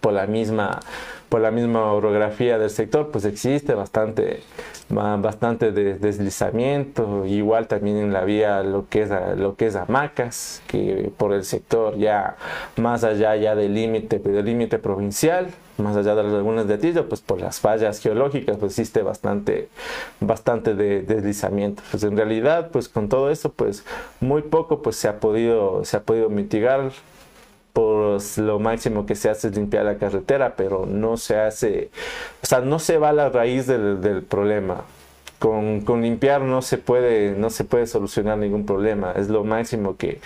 por 0.00 0.12
la 0.12 0.26
misma 0.26 0.80
por 1.28 1.40
la 1.40 1.50
misma 1.50 1.92
orografía 1.92 2.58
del 2.58 2.70
sector, 2.70 3.10
pues 3.10 3.24
existe 3.24 3.74
bastante, 3.74 4.40
bastante 4.88 5.72
deslizamiento, 5.72 7.26
igual 7.26 7.66
también 7.68 7.96
en 7.98 8.12
la 8.12 8.24
vía 8.24 8.62
lo 8.62 8.88
que 8.88 9.02
es, 9.02 9.10
lo 9.36 9.56
que 9.56 9.66
es 9.66 9.76
hamacas, 9.76 10.62
que 10.66 11.10
por 11.16 11.32
el 11.32 11.44
sector 11.44 11.96
ya 11.98 12.36
más 12.76 13.04
allá 13.04 13.36
ya 13.36 13.54
del 13.54 13.74
límite, 13.74 14.18
del 14.18 14.44
límite 14.44 14.78
provincial, 14.78 15.48
más 15.76 15.96
allá 15.96 16.14
de 16.14 16.24
las 16.24 16.32
lagunas 16.32 16.66
de 16.66 16.74
Atillo, 16.74 17.08
pues 17.08 17.20
por 17.20 17.40
las 17.40 17.60
fallas 17.60 18.00
geológicas, 18.00 18.56
pues 18.56 18.72
existe 18.72 19.02
bastante, 19.02 19.68
bastante 20.20 20.74
de, 20.74 21.02
deslizamiento. 21.02 21.82
Pues 21.90 22.02
en 22.02 22.16
realidad, 22.16 22.70
pues 22.72 22.88
con 22.88 23.08
todo 23.08 23.30
eso, 23.30 23.52
pues 23.52 23.84
muy 24.20 24.42
poco 24.42 24.82
pues 24.82 24.96
se 24.96 25.08
ha 25.08 25.20
podido, 25.20 25.84
se 25.84 25.96
ha 25.96 26.02
podido 26.02 26.30
mitigar 26.30 26.90
pues 27.72 28.38
lo 28.38 28.58
máximo 28.58 29.06
que 29.06 29.14
se 29.14 29.30
hace 29.30 29.48
es 29.48 29.56
limpiar 29.56 29.84
la 29.84 29.98
carretera, 29.98 30.54
pero 30.56 30.86
no 30.86 31.16
se 31.16 31.38
hace, 31.38 31.90
o 32.42 32.46
sea, 32.46 32.60
no 32.60 32.78
se 32.78 32.98
va 32.98 33.10
a 33.10 33.12
la 33.12 33.28
raíz 33.28 33.66
del, 33.66 34.00
del 34.00 34.22
problema. 34.22 34.82
Con, 35.38 35.82
con, 35.82 36.02
limpiar 36.02 36.40
no 36.40 36.62
se 36.62 36.78
puede 36.78 37.30
no 37.30 37.48
se 37.50 37.62
puede 37.62 37.86
solucionar 37.86 38.38
ningún 38.38 38.66
problema 38.66 39.12
es 39.12 39.28
lo 39.28 39.44
máximo 39.44 39.96
que, 39.96 40.20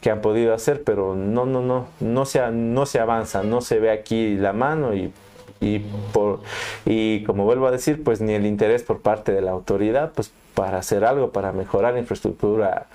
que 0.00 0.10
han 0.10 0.20
podido 0.20 0.52
hacer 0.54 0.82
pero 0.82 1.14
no 1.14 1.46
no 1.46 1.62
no 1.62 1.86
no 2.00 2.24
se 2.24 2.40
no 2.50 2.84
se 2.84 2.98
avanza 2.98 3.44
no 3.44 3.60
se 3.60 3.78
ve 3.78 3.92
aquí 3.92 4.34
la 4.34 4.52
mano 4.52 4.92
y 4.92 5.12
y 5.60 5.80
por 6.12 6.40
y 6.84 7.22
como 7.24 7.44
vuelvo 7.44 7.66
a 7.66 7.70
decir 7.70 8.02
pues 8.02 8.20
ni 8.20 8.34
el 8.34 8.44
interés 8.44 8.82
por 8.82 9.00
parte 9.00 9.32
de 9.32 9.40
la 9.40 9.52
autoridad 9.52 10.12
pues 10.14 10.32
para 10.54 10.78
hacer 10.78 11.04
algo 11.04 11.30
para 11.30 11.52
mejorar 11.52 11.94
la 11.94 12.00
infraestructura 12.00 12.86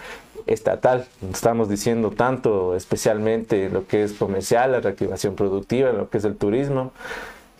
estatal. 0.47 1.07
Estamos 1.31 1.69
diciendo 1.69 2.11
tanto, 2.11 2.75
especialmente 2.75 3.69
lo 3.69 3.87
que 3.87 4.03
es 4.03 4.13
comercial, 4.13 4.71
la 4.71 4.79
reactivación 4.79 5.35
productiva, 5.35 5.91
lo 5.91 6.09
que 6.09 6.17
es 6.17 6.25
el 6.25 6.35
turismo, 6.35 6.91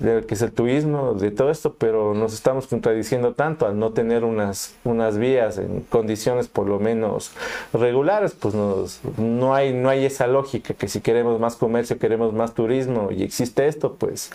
de 0.02 0.26
que 0.26 0.34
es 0.34 0.42
el 0.42 0.52
turismo, 0.52 1.14
de 1.14 1.30
todo 1.32 1.52
esto, 1.52 1.76
pero 1.78 2.14
nos 2.14 2.34
estamos 2.34 2.68
contradiciendo 2.68 3.34
tanto 3.34 3.68
al 3.68 3.78
no 3.78 3.92
tener 3.92 4.24
unas, 4.24 4.74
unas 4.84 5.18
vías 5.18 5.60
en 5.60 5.82
condiciones 5.82 6.48
por 6.48 6.68
lo 6.68 6.80
menos 6.80 7.32
regulares, 7.72 8.34
pues 8.34 8.56
no, 8.56 9.54
hay, 9.54 9.74
no 9.74 9.90
hay 9.90 10.06
esa 10.06 10.26
lógica 10.26 10.74
que 10.74 10.88
si 10.88 11.02
queremos 11.02 11.40
más 11.40 11.56
comercio, 11.56 12.00
queremos 12.00 12.34
más 12.34 12.56
turismo 12.56 13.10
y 13.12 13.24
existe 13.24 13.68
esto, 13.68 13.94
pues 13.94 14.32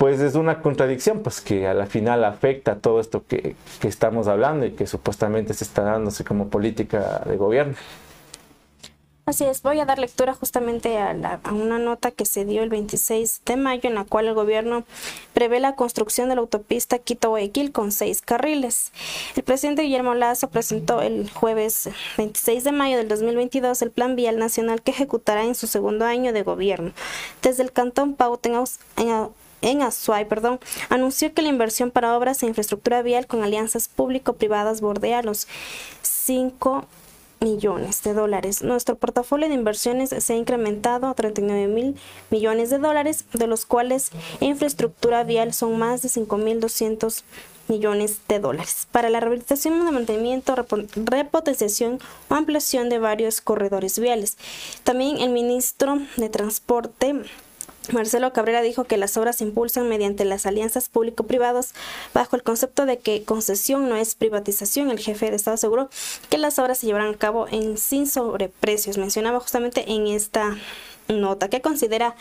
pues 0.00 0.18
es 0.20 0.34
una 0.34 0.62
contradicción, 0.62 1.22
pues 1.22 1.42
que 1.42 1.66
a 1.66 1.74
la 1.74 1.84
final 1.84 2.24
afecta 2.24 2.76
todo 2.76 3.00
esto 3.00 3.22
que, 3.28 3.54
estamos 3.82 4.28
hablando 4.28 4.64
y 4.64 4.70
que 4.70 4.86
supuestamente 4.86 5.52
se 5.52 5.64
está 5.64 5.82
dándose 5.82 6.24
como 6.24 6.48
política 6.48 7.22
de 7.26 7.36
gobierno. 7.36 7.74
Así 9.26 9.44
es, 9.44 9.60
voy 9.60 9.78
a 9.78 9.84
dar 9.84 9.98
lectura 9.98 10.32
justamente 10.32 10.96
a, 10.96 11.10
a, 11.44 11.52
una 11.52 11.78
nota 11.78 12.12
que 12.12 12.24
se 12.24 12.46
dio 12.46 12.62
el 12.62 12.70
26 12.70 13.42
de 13.44 13.56
mayo 13.58 13.90
en 13.90 13.94
la 13.94 14.04
cual 14.04 14.26
el 14.26 14.32
gobierno 14.32 14.84
prevé 15.34 15.60
la 15.60 15.74
construcción 15.74 16.30
de 16.30 16.36
la 16.36 16.40
autopista 16.40 16.98
Quito-Guayaquil 16.98 17.70
con 17.70 17.92
seis 17.92 18.22
carriles. 18.22 18.92
El 19.36 19.42
presidente 19.42 19.82
Guillermo 19.82 20.14
Lazo 20.14 20.48
presentó 20.48 21.02
el 21.02 21.30
jueves 21.30 21.90
26 22.16 22.64
de 22.64 22.72
mayo 22.72 22.96
del 22.96 23.08
2022 23.08 23.82
el 23.82 23.90
Plan 23.90 24.16
Vial 24.16 24.38
Nacional 24.38 24.80
que 24.80 24.92
ejecutará 24.92 25.44
en 25.44 25.54
su 25.54 25.66
segundo 25.66 26.06
año 26.06 26.32
de 26.32 26.42
gobierno. 26.42 26.92
Desde 27.42 27.62
el 27.62 27.70
Cantón 27.70 28.14
Pauta 28.14 28.48
en, 28.48 28.56
en 28.96 29.28
Azuay, 29.62 30.26
perdón, 30.26 30.60
anunció 30.88 31.32
que 31.34 31.42
la 31.42 31.48
inversión 31.48 31.90
para 31.90 32.16
obras 32.16 32.42
e 32.42 32.46
infraestructura 32.46 33.02
vial 33.02 33.26
con 33.26 33.42
alianzas 33.42 33.88
público-privadas 33.88 34.80
bordea 34.80 35.22
los 35.22 35.46
5 36.02 36.86
millones 37.40 38.02
de 38.02 38.12
dólares. 38.12 38.62
Nuestro 38.62 38.96
portafolio 38.96 39.48
de 39.48 39.54
inversiones 39.54 40.10
se 40.10 40.32
ha 40.32 40.36
incrementado 40.36 41.08
a 41.08 41.14
39 41.14 41.66
mil 41.68 41.96
millones 42.30 42.70
de 42.70 42.78
dólares, 42.78 43.24
de 43.32 43.46
los 43.46 43.64
cuales 43.64 44.10
infraestructura 44.40 45.24
vial 45.24 45.52
son 45.54 45.78
más 45.78 46.02
de 46.02 46.08
5.200 46.08 47.22
millones 47.68 48.20
de 48.28 48.40
dólares 48.40 48.88
para 48.90 49.08
la 49.10 49.20
rehabilitación 49.20 49.82
mantenimiento, 49.94 50.54
repotenciación 50.96 52.00
o 52.28 52.34
ampliación 52.34 52.88
de 52.88 52.98
varios 52.98 53.40
corredores 53.40 53.98
viales. 53.98 54.36
También 54.82 55.18
el 55.18 55.30
ministro 55.30 55.98
de 56.16 56.28
Transporte 56.28 57.14
Marcelo 57.92 58.32
Cabrera 58.32 58.62
dijo 58.62 58.84
que 58.84 58.96
las 58.96 59.16
obras 59.16 59.36
se 59.36 59.44
impulsan 59.44 59.88
mediante 59.88 60.24
las 60.24 60.46
alianzas 60.46 60.88
público-privadas 60.88 61.74
bajo 62.14 62.36
el 62.36 62.42
concepto 62.42 62.86
de 62.86 62.98
que 62.98 63.24
concesión 63.24 63.88
no 63.88 63.96
es 63.96 64.14
privatización. 64.14 64.90
El 64.90 64.98
jefe 64.98 65.30
de 65.30 65.36
Estado 65.36 65.54
aseguró 65.54 65.90
que 66.28 66.38
las 66.38 66.58
obras 66.58 66.78
se 66.78 66.86
llevarán 66.86 67.14
a 67.14 67.18
cabo 67.18 67.46
en 67.48 67.78
sin 67.78 68.06
sobreprecios. 68.06 68.98
Mencionaba 68.98 69.40
justamente 69.40 69.90
en 69.90 70.06
esta 70.06 70.56
nota 71.08 71.48
que 71.48 71.60
considera 71.60 72.14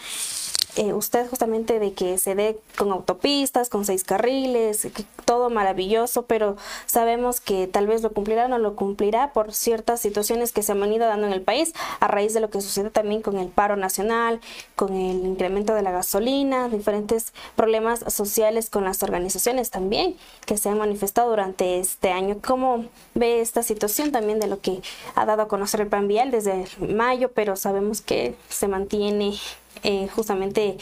eh, 0.76 0.94
usted 0.94 1.28
justamente 1.30 1.80
de 1.80 1.94
que 1.94 2.18
se 2.18 2.36
dé 2.36 2.60
con 2.78 2.92
autopistas, 2.92 3.70
con 3.70 3.86
seis 3.86 4.04
carriles, 4.04 4.88
todo 5.26 5.50
maravilloso, 5.50 6.24
pero 6.24 6.58
sabemos 6.86 7.42
que 7.42 7.68
tal 7.68 7.88
vez 7.88 8.02
lo 8.02 8.12
cumplirá 8.12 8.46
o 8.46 8.48
no 8.48 8.60
lo 8.60 8.76
cumplirá 8.76 9.34
por 9.34 9.54
ciertas 9.54 10.00
situaciones 10.00 10.52
que 10.52 10.62
se 10.62 10.72
han 10.72 10.80
venido 10.80 11.08
dando 11.08 11.28
en 11.28 11.34
el 11.34 11.42
país 11.42 11.74
a 12.00 12.08
raíz 12.08 12.34
de 12.34 12.40
lo 12.40 12.50
que 12.50 12.62
sucede 12.62 12.90
también 12.90 13.22
con 13.22 13.38
el 13.38 13.48
paro 13.48 13.76
nacional, 13.76 14.40
con 14.76 14.94
el 14.94 15.26
incremento 15.26 15.74
de 15.74 15.82
la 15.82 15.92
gasolina, 15.92 16.70
diferentes 16.70 17.34
problemas 17.56 18.06
sociales 18.08 18.70
con 18.70 18.84
las 18.84 19.02
organizaciones 19.04 19.72
también 19.72 20.16
que 20.46 20.58
se 20.58 20.70
han 20.70 20.78
manifestado 20.78 21.30
durante 21.30 21.80
este 21.80 22.12
año. 22.12 22.38
¿Cómo 22.46 22.86
ve 23.16 23.42
esta 23.42 23.64
situación 23.64 24.12
también 24.12 24.40
de 24.40 24.48
lo 24.48 24.60
que 24.62 24.82
ha 25.16 25.26
dado 25.26 25.44
a 25.44 25.48
conocer 25.48 25.82
el 25.82 25.88
plan 25.88 26.08
vial 26.08 26.32
desde 26.32 26.66
mayo, 26.80 27.32
pero 27.32 27.56
sabemos 27.56 28.02
que 28.02 28.36
se 28.50 28.68
mantiene 28.68 29.34
eh, 29.84 30.08
justamente 30.16 30.78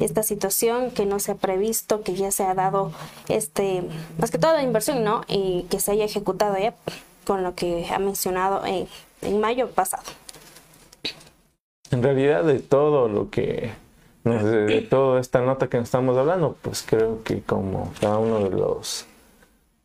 esta 0.00 0.22
situación 0.22 0.90
que 0.90 1.06
no 1.06 1.18
se 1.18 1.32
ha 1.32 1.34
previsto, 1.34 2.02
que 2.02 2.14
ya 2.14 2.30
se 2.30 2.44
ha 2.44 2.54
dado, 2.54 2.92
este, 3.28 3.82
más 4.18 4.30
que 4.30 4.38
toda 4.38 4.62
inversión, 4.62 5.04
¿no? 5.04 5.22
Y 5.28 5.66
que 5.70 5.80
se 5.80 5.92
haya 5.92 6.04
ejecutado 6.04 6.56
ya 6.58 6.74
con 7.26 7.42
lo 7.42 7.54
que 7.54 7.86
ha 7.90 7.98
mencionado 7.98 8.64
en, 8.64 8.88
en 9.22 9.40
mayo 9.40 9.68
pasado. 9.70 10.04
En 11.90 12.02
realidad 12.02 12.44
de 12.44 12.60
todo 12.60 13.08
lo 13.08 13.30
que, 13.30 13.70
de 14.24 14.86
toda 14.88 15.20
esta 15.20 15.40
nota 15.40 15.68
que 15.68 15.78
estamos 15.78 16.16
hablando, 16.16 16.56
pues 16.60 16.84
creo 16.86 17.22
que 17.22 17.40
como 17.42 17.92
cada 18.00 18.18
uno 18.18 18.40
de 18.40 18.50
los 18.50 19.06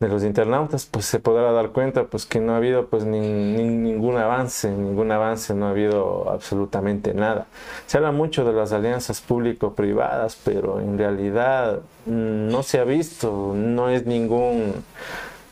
de 0.04 0.10
los 0.10 0.24
internautas, 0.24 0.86
pues 0.86 1.06
se 1.06 1.20
podrá 1.20 1.52
dar 1.52 1.70
cuenta 1.70 2.04
pues 2.06 2.26
que 2.26 2.40
no 2.40 2.54
ha 2.54 2.58
habido 2.58 2.88
pues 2.88 3.06
ni, 3.06 3.20
ningún 3.20 4.18
avance, 4.18 4.70
ningún 4.70 5.12
avance, 5.12 5.54
no 5.54 5.68
ha 5.68 5.70
habido 5.70 6.30
absolutamente 6.30 7.14
nada. 7.14 7.48
Se 7.88 7.98
habla 7.98 8.12
mucho 8.12 8.46
de 8.46 8.54
las 8.54 8.72
alianzas 8.74 9.22
público-privadas, 9.22 10.38
pero 10.44 10.80
en 10.80 10.98
realidad 10.98 11.80
mm, 12.06 12.50
no 12.50 12.64
se 12.64 12.80
ha 12.80 12.84
visto, 12.84 13.54
no 13.56 13.90
es 13.90 14.06
ningún 14.06 14.74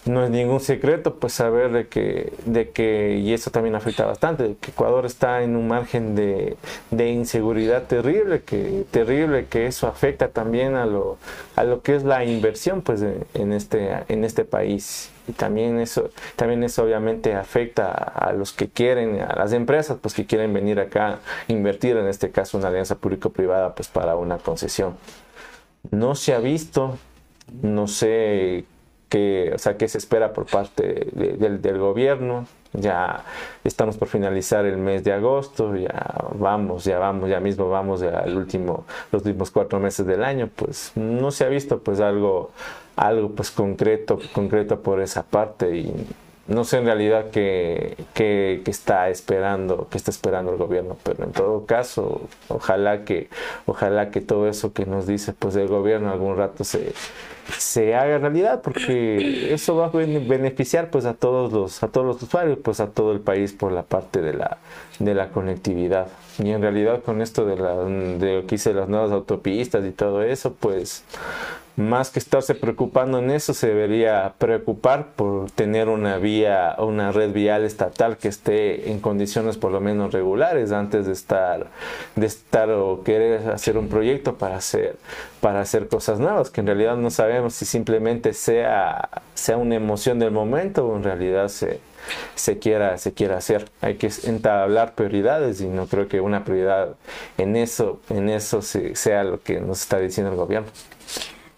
no 0.05 0.23
es 0.23 0.31
ningún 0.31 0.59
secreto 0.59 1.15
pues 1.15 1.33
saber 1.33 1.71
de 1.71 1.87
que, 1.87 2.33
de 2.45 2.69
que 2.71 3.17
y 3.17 3.33
eso 3.33 3.51
también 3.51 3.75
afecta 3.75 4.05
bastante, 4.05 4.55
que 4.59 4.71
Ecuador 4.71 5.05
está 5.05 5.43
en 5.43 5.55
un 5.55 5.67
margen 5.67 6.15
de, 6.15 6.57
inseguridad 6.91 7.83
terrible, 7.83 8.41
que 8.41 8.85
terrible 8.89 9.45
que 9.45 9.67
eso 9.67 9.87
afecta 9.87 10.29
también 10.29 10.75
a 10.75 10.85
lo, 10.85 11.17
a 11.55 11.63
lo 11.63 11.81
que 11.81 11.95
es 11.95 12.03
la 12.03 12.25
inversión 12.25 12.81
pues 12.81 13.01
en 13.01 13.53
este, 13.53 13.91
en 14.07 14.23
este 14.23 14.43
país. 14.43 15.11
Y 15.27 15.33
también 15.33 15.79
eso, 15.79 16.09
también 16.35 16.63
eso 16.63 16.83
obviamente 16.83 17.35
afecta 17.35 17.91
a 17.91 18.33
los 18.33 18.53
que 18.53 18.69
quieren, 18.69 19.21
a 19.21 19.35
las 19.35 19.53
empresas 19.53 19.97
pues 20.01 20.15
que 20.15 20.25
quieren 20.25 20.51
venir 20.51 20.79
acá 20.79 21.19
invertir, 21.47 21.95
en 21.97 22.07
este 22.07 22.31
caso 22.31 22.57
una 22.57 22.69
alianza 22.69 22.95
público-privada 22.95 23.75
pues 23.75 23.87
para 23.87 24.15
una 24.15 24.39
concesión. 24.39 24.95
No 25.91 26.15
se 26.15 26.33
ha 26.33 26.39
visto, 26.39 26.97
no 27.61 27.87
sé 27.87 28.65
que, 29.11 29.51
o 29.53 29.57
sea, 29.57 29.75
que 29.75 29.89
se 29.89 29.97
espera 29.97 30.31
por 30.31 30.45
parte 30.45 31.05
del, 31.11 31.77
gobierno. 31.77 32.47
Ya 32.71 33.25
estamos 33.65 33.97
por 33.97 34.07
finalizar 34.07 34.65
el 34.65 34.77
mes 34.77 35.03
de 35.03 35.11
agosto, 35.11 35.75
ya 35.75 36.29
vamos, 36.35 36.85
ya 36.85 36.97
vamos, 36.97 37.29
ya 37.29 37.41
mismo 37.41 37.69
vamos 37.69 38.01
al 38.01 38.37
último, 38.37 38.85
los 39.11 39.25
últimos 39.25 39.51
cuatro 39.51 39.81
meses 39.81 40.05
del 40.05 40.23
año, 40.23 40.49
pues 40.55 40.93
no 40.95 41.31
se 41.31 41.43
ha 41.43 41.49
visto 41.49 41.79
pues 41.79 41.99
algo, 41.99 42.51
algo 42.95 43.31
pues 43.31 43.51
concreto, 43.51 44.17
concreto 44.31 44.79
por 44.79 45.01
esa 45.01 45.23
parte 45.23 45.75
y 45.75 46.07
no 46.51 46.63
sé 46.65 46.77
en 46.77 46.85
realidad 46.85 47.31
qué, 47.31 47.97
qué, 48.13 48.61
está 48.65 49.09
esperando, 49.09 49.87
qué 49.89 49.97
está 49.97 50.11
esperando 50.11 50.51
el 50.51 50.57
gobierno, 50.57 50.97
pero 51.03 51.23
en 51.23 51.31
todo 51.31 51.65
caso, 51.65 52.21
ojalá 52.49 53.05
que, 53.05 53.29
ojalá 53.65 54.11
que 54.11 54.21
todo 54.21 54.47
eso 54.47 54.73
que 54.73 54.85
nos 54.85 55.07
dice 55.07 55.33
pues 55.33 55.55
el 55.55 55.67
gobierno 55.67 56.11
algún 56.11 56.35
rato 56.37 56.63
se, 56.63 56.93
se 57.57 57.95
haga 57.95 58.17
realidad 58.17 58.61
porque 58.61 59.53
eso 59.53 59.75
va 59.75 59.87
a 59.87 59.89
beneficiar 59.89 60.89
pues 60.89 61.05
a 61.05 61.13
todos 61.13 61.51
los 61.51 61.83
a 61.83 61.87
todos 61.87 62.05
los 62.05 62.21
usuarios 62.21 62.59
pues 62.63 62.79
a 62.79 62.87
todo 62.87 63.11
el 63.11 63.19
país 63.19 63.53
por 63.53 63.71
la 63.71 63.83
parte 63.83 64.21
de 64.21 64.33
la 64.33 64.57
de 64.99 65.13
la 65.13 65.29
conectividad 65.29 66.07
y 66.41 66.51
en 66.51 66.61
realidad 66.61 67.01
con 67.03 67.21
esto 67.21 67.45
de 67.45 67.55
lo 67.57 68.47
que 68.47 68.55
hice 68.55 68.73
las 68.73 68.89
nuevas 68.89 69.11
autopistas 69.11 69.85
y 69.85 69.91
todo 69.91 70.23
eso 70.23 70.53
pues 70.59 71.03
más 71.75 72.09
que 72.09 72.19
estarse 72.19 72.55
preocupando 72.55 73.19
en 73.19 73.31
eso, 73.31 73.53
se 73.53 73.67
debería 73.67 74.33
preocupar 74.37 75.07
por 75.15 75.49
tener 75.51 75.87
una 75.87 76.17
vía, 76.17 76.75
una 76.79 77.11
red 77.11 77.31
vial 77.31 77.63
estatal 77.63 78.17
que 78.17 78.27
esté 78.27 78.91
en 78.91 78.99
condiciones 78.99 79.57
por 79.57 79.71
lo 79.71 79.79
menos 79.79 80.11
regulares 80.11 80.71
antes 80.71 81.05
de 81.05 81.13
estar, 81.13 81.67
de 82.15 82.25
estar 82.25 82.69
o 82.71 83.03
querer 83.03 83.49
hacer 83.49 83.77
un 83.77 83.87
proyecto 83.87 84.35
para 84.35 84.57
hacer, 84.57 84.97
para 85.39 85.61
hacer 85.61 85.87
cosas 85.87 86.19
nuevas, 86.19 86.49
que 86.49 86.61
en 86.61 86.67
realidad 86.67 86.97
no 86.97 87.09
sabemos 87.09 87.53
si 87.53 87.65
simplemente 87.65 88.33
sea, 88.33 89.09
sea 89.33 89.57
una 89.57 89.75
emoción 89.75 90.19
del 90.19 90.31
momento 90.31 90.85
o 90.85 90.97
en 90.97 91.03
realidad 91.03 91.47
se, 91.47 91.79
se, 92.35 92.59
quiera, 92.59 92.97
se 92.97 93.13
quiera 93.13 93.37
hacer. 93.37 93.69
Hay 93.81 93.95
que 93.95 94.11
entablar 94.23 94.95
prioridades 94.95 95.61
y 95.61 95.67
no 95.67 95.87
creo 95.87 96.07
que 96.07 96.21
una 96.21 96.43
prioridad 96.43 96.95
en 97.37 97.55
eso, 97.55 97.99
en 98.09 98.29
eso 98.29 98.61
sea 98.61 99.23
lo 99.23 99.41
que 99.41 99.59
nos 99.59 99.81
está 99.81 99.99
diciendo 99.99 100.31
el 100.31 100.37
gobierno. 100.37 100.69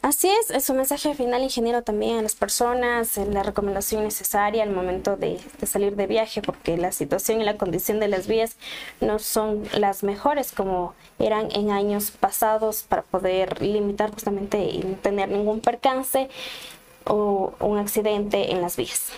Así 0.04 0.30
es, 0.30 0.50
es 0.50 0.70
mensaje 0.70 1.16
final, 1.16 1.44
ingeniero, 1.44 1.82
también 1.82 2.20
a 2.20 2.22
las 2.24 2.36
personas, 2.36 3.16
la 3.16 3.42
recomendación 3.42 4.04
necesaria 4.04 4.62
al 4.62 4.72
momento 4.72 5.16
de, 5.16 5.40
salir 5.66 5.96
de 5.96 6.08
viaje, 6.08 6.42
porque 6.42 6.76
la 6.76 6.92
situación 6.92 7.40
y 7.40 7.46
la 7.46 7.56
condición 7.56 8.02
de 8.02 8.10
las 8.10 8.28
vías 8.28 8.58
no 9.00 9.18
son 9.18 9.64
las 9.72 10.04
mejores 10.04 10.52
como 10.52 10.94
eran 11.20 11.50
en 11.54 11.72
años 11.72 12.12
pasados 12.12 12.84
para 12.84 13.04
poder 13.04 13.62
limitar 13.62 14.12
justamente 14.12 14.66
y 14.66 14.80
no 14.80 14.98
tener 14.98 15.30
ningún 15.30 15.62
percance 15.62 16.28
o 17.06 17.54
un 17.62 17.78
accidente 17.78 18.52
en 18.52 18.60
las 18.60 18.76
vías. 18.76 19.14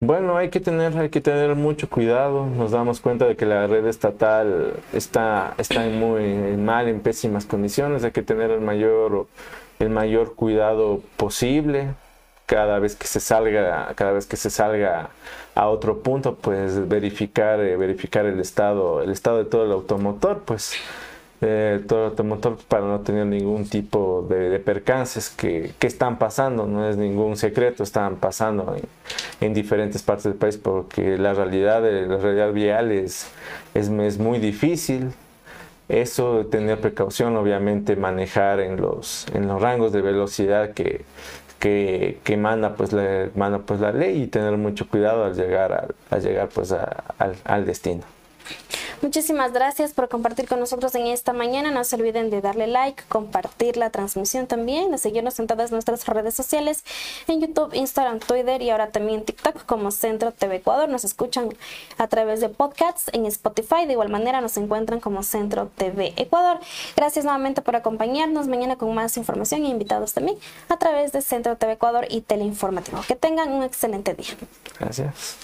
Bueno, 0.00 0.36
hay 0.36 0.48
que 0.50 0.60
tener, 0.60 0.96
hay 0.96 1.08
que 1.10 1.20
tener 1.20 1.56
mucho 1.56 1.90
cuidado. 1.90 2.46
Nos 2.46 2.70
damos 2.70 3.00
cuenta 3.00 3.26
de 3.26 3.34
que 3.36 3.44
la 3.46 3.66
red 3.66 3.84
estatal 3.86 4.74
está, 4.92 5.54
está 5.58 5.84
en 5.86 5.98
muy 5.98 6.56
mal, 6.56 6.86
en 6.86 7.00
pésimas 7.00 7.46
condiciones. 7.46 8.04
Hay 8.04 8.12
que 8.12 8.22
tener 8.22 8.52
el 8.52 8.60
mayor, 8.60 9.26
el 9.80 9.90
mayor 9.90 10.36
cuidado 10.36 11.02
posible. 11.16 11.94
Cada 12.46 12.78
vez 12.78 12.94
que 12.94 13.08
se 13.08 13.18
salga, 13.18 13.92
cada 13.96 14.12
vez 14.12 14.26
que 14.26 14.36
se 14.36 14.50
salga 14.50 15.10
a 15.56 15.68
otro 15.68 16.00
punto, 16.00 16.36
pues 16.36 16.88
verificar, 16.88 17.58
eh, 17.60 17.76
verificar 17.76 18.24
el 18.24 18.38
estado, 18.38 19.02
el 19.02 19.10
estado 19.10 19.38
de 19.38 19.46
todo 19.46 19.64
el 19.64 19.72
automotor, 19.72 20.42
pues 20.44 20.74
eh, 21.40 21.84
todo 21.86 22.00
el 22.00 22.10
automotor 22.10 22.58
para 22.66 22.84
no 22.84 23.00
tener 23.00 23.24
ningún 23.24 23.68
tipo 23.68 24.26
de, 24.28 24.58
percances 24.58 25.30
que, 25.30 25.72
que, 25.78 25.86
están 25.86 26.18
pasando, 26.18 26.66
no 26.66 26.88
es 26.88 26.96
ningún 26.96 27.36
secreto, 27.36 27.84
están 27.84 28.16
pasando 28.16 28.74
en, 29.40 29.54
diferentes 29.54 30.02
partes 30.02 30.24
del 30.24 30.34
país 30.34 30.56
porque 30.56 31.16
la 31.16 31.34
realidad, 31.34 31.80
de, 31.82 32.06
la 32.06 32.16
realidad 32.16 32.52
vial 32.52 32.90
es, 32.90 33.28
es, 33.74 33.88
muy 34.18 34.38
difícil. 34.40 35.12
Eso, 35.88 36.46
tener 36.46 36.80
precaución, 36.80 37.36
obviamente 37.36 37.96
manejar 37.96 38.60
en 38.60 38.76
los, 38.76 39.26
en 39.32 39.46
los 39.46 39.62
rangos 39.62 39.92
de 39.92 40.02
velocidad 40.02 40.72
que, 40.72 41.04
que, 41.60 42.18
que 42.24 42.36
manda, 42.36 42.74
pues, 42.74 42.92
la, 42.92 43.30
manda 43.36 43.60
pues 43.60 43.80
la 43.80 43.92
ley 43.92 44.24
y 44.24 44.26
tener 44.26 44.56
mucho 44.56 44.88
cuidado 44.88 45.24
al 45.24 45.34
llegar, 45.34 45.94
al, 46.10 46.22
llegar 46.22 46.48
pues 46.48 46.72
al, 46.72 47.36
al 47.44 47.64
destino. 47.64 48.02
Muchísimas 49.00 49.52
gracias 49.52 49.92
por 49.92 50.08
compartir 50.08 50.48
con 50.48 50.58
nosotros 50.58 50.92
en 50.96 51.06
esta 51.06 51.32
mañana. 51.32 51.70
No 51.70 51.84
se 51.84 51.94
olviden 51.94 52.30
de 52.30 52.40
darle 52.40 52.66
like, 52.66 53.04
compartir 53.08 53.76
la 53.76 53.90
transmisión 53.90 54.48
también, 54.48 54.90
de 54.90 54.98
seguirnos 54.98 55.38
en 55.38 55.46
todas 55.46 55.70
nuestras 55.70 56.04
redes 56.06 56.34
sociales, 56.34 56.84
en 57.28 57.40
YouTube, 57.40 57.74
Instagram, 57.74 58.18
Twitter 58.18 58.60
y 58.60 58.70
ahora 58.70 58.90
también 58.90 59.24
TikTok 59.24 59.66
como 59.66 59.92
Centro 59.92 60.32
TV 60.32 60.56
Ecuador. 60.56 60.88
Nos 60.88 61.04
escuchan 61.04 61.50
a 61.96 62.08
través 62.08 62.40
de 62.40 62.48
podcasts 62.48 63.08
en 63.12 63.24
Spotify. 63.26 63.86
De 63.86 63.92
igual 63.92 64.08
manera 64.08 64.40
nos 64.40 64.56
encuentran 64.56 64.98
como 64.98 65.22
Centro 65.22 65.70
TV 65.76 66.12
Ecuador. 66.16 66.58
Gracias 66.96 67.24
nuevamente 67.24 67.62
por 67.62 67.76
acompañarnos. 67.76 68.48
Mañana 68.48 68.76
con 68.76 68.92
más 68.94 69.16
información 69.16 69.64
e 69.64 69.68
invitados 69.68 70.12
también 70.12 70.38
a 70.68 70.76
través 70.76 71.12
de 71.12 71.22
Centro 71.22 71.56
TV 71.56 71.74
Ecuador 71.74 72.06
y 72.10 72.22
Teleinformativo. 72.22 73.00
Que 73.06 73.14
tengan 73.14 73.52
un 73.52 73.62
excelente 73.62 74.14
día. 74.14 74.34
Gracias. 74.80 75.36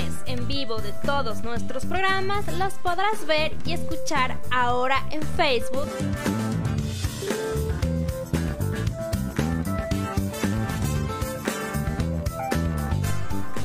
En 0.00 0.48
vivo 0.48 0.78
de 0.78 0.90
todos 1.04 1.42
nuestros 1.42 1.84
programas 1.84 2.46
los 2.56 2.72
podrás 2.74 3.26
ver 3.26 3.52
y 3.66 3.74
escuchar 3.74 4.38
ahora 4.50 5.06
en 5.10 5.20
Facebook. 5.22 5.86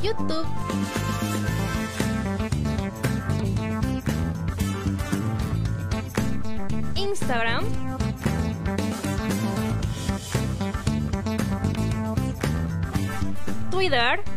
YouTube. 0.03 0.45
Instagram. 6.95 7.63
Twitter. 13.71 14.36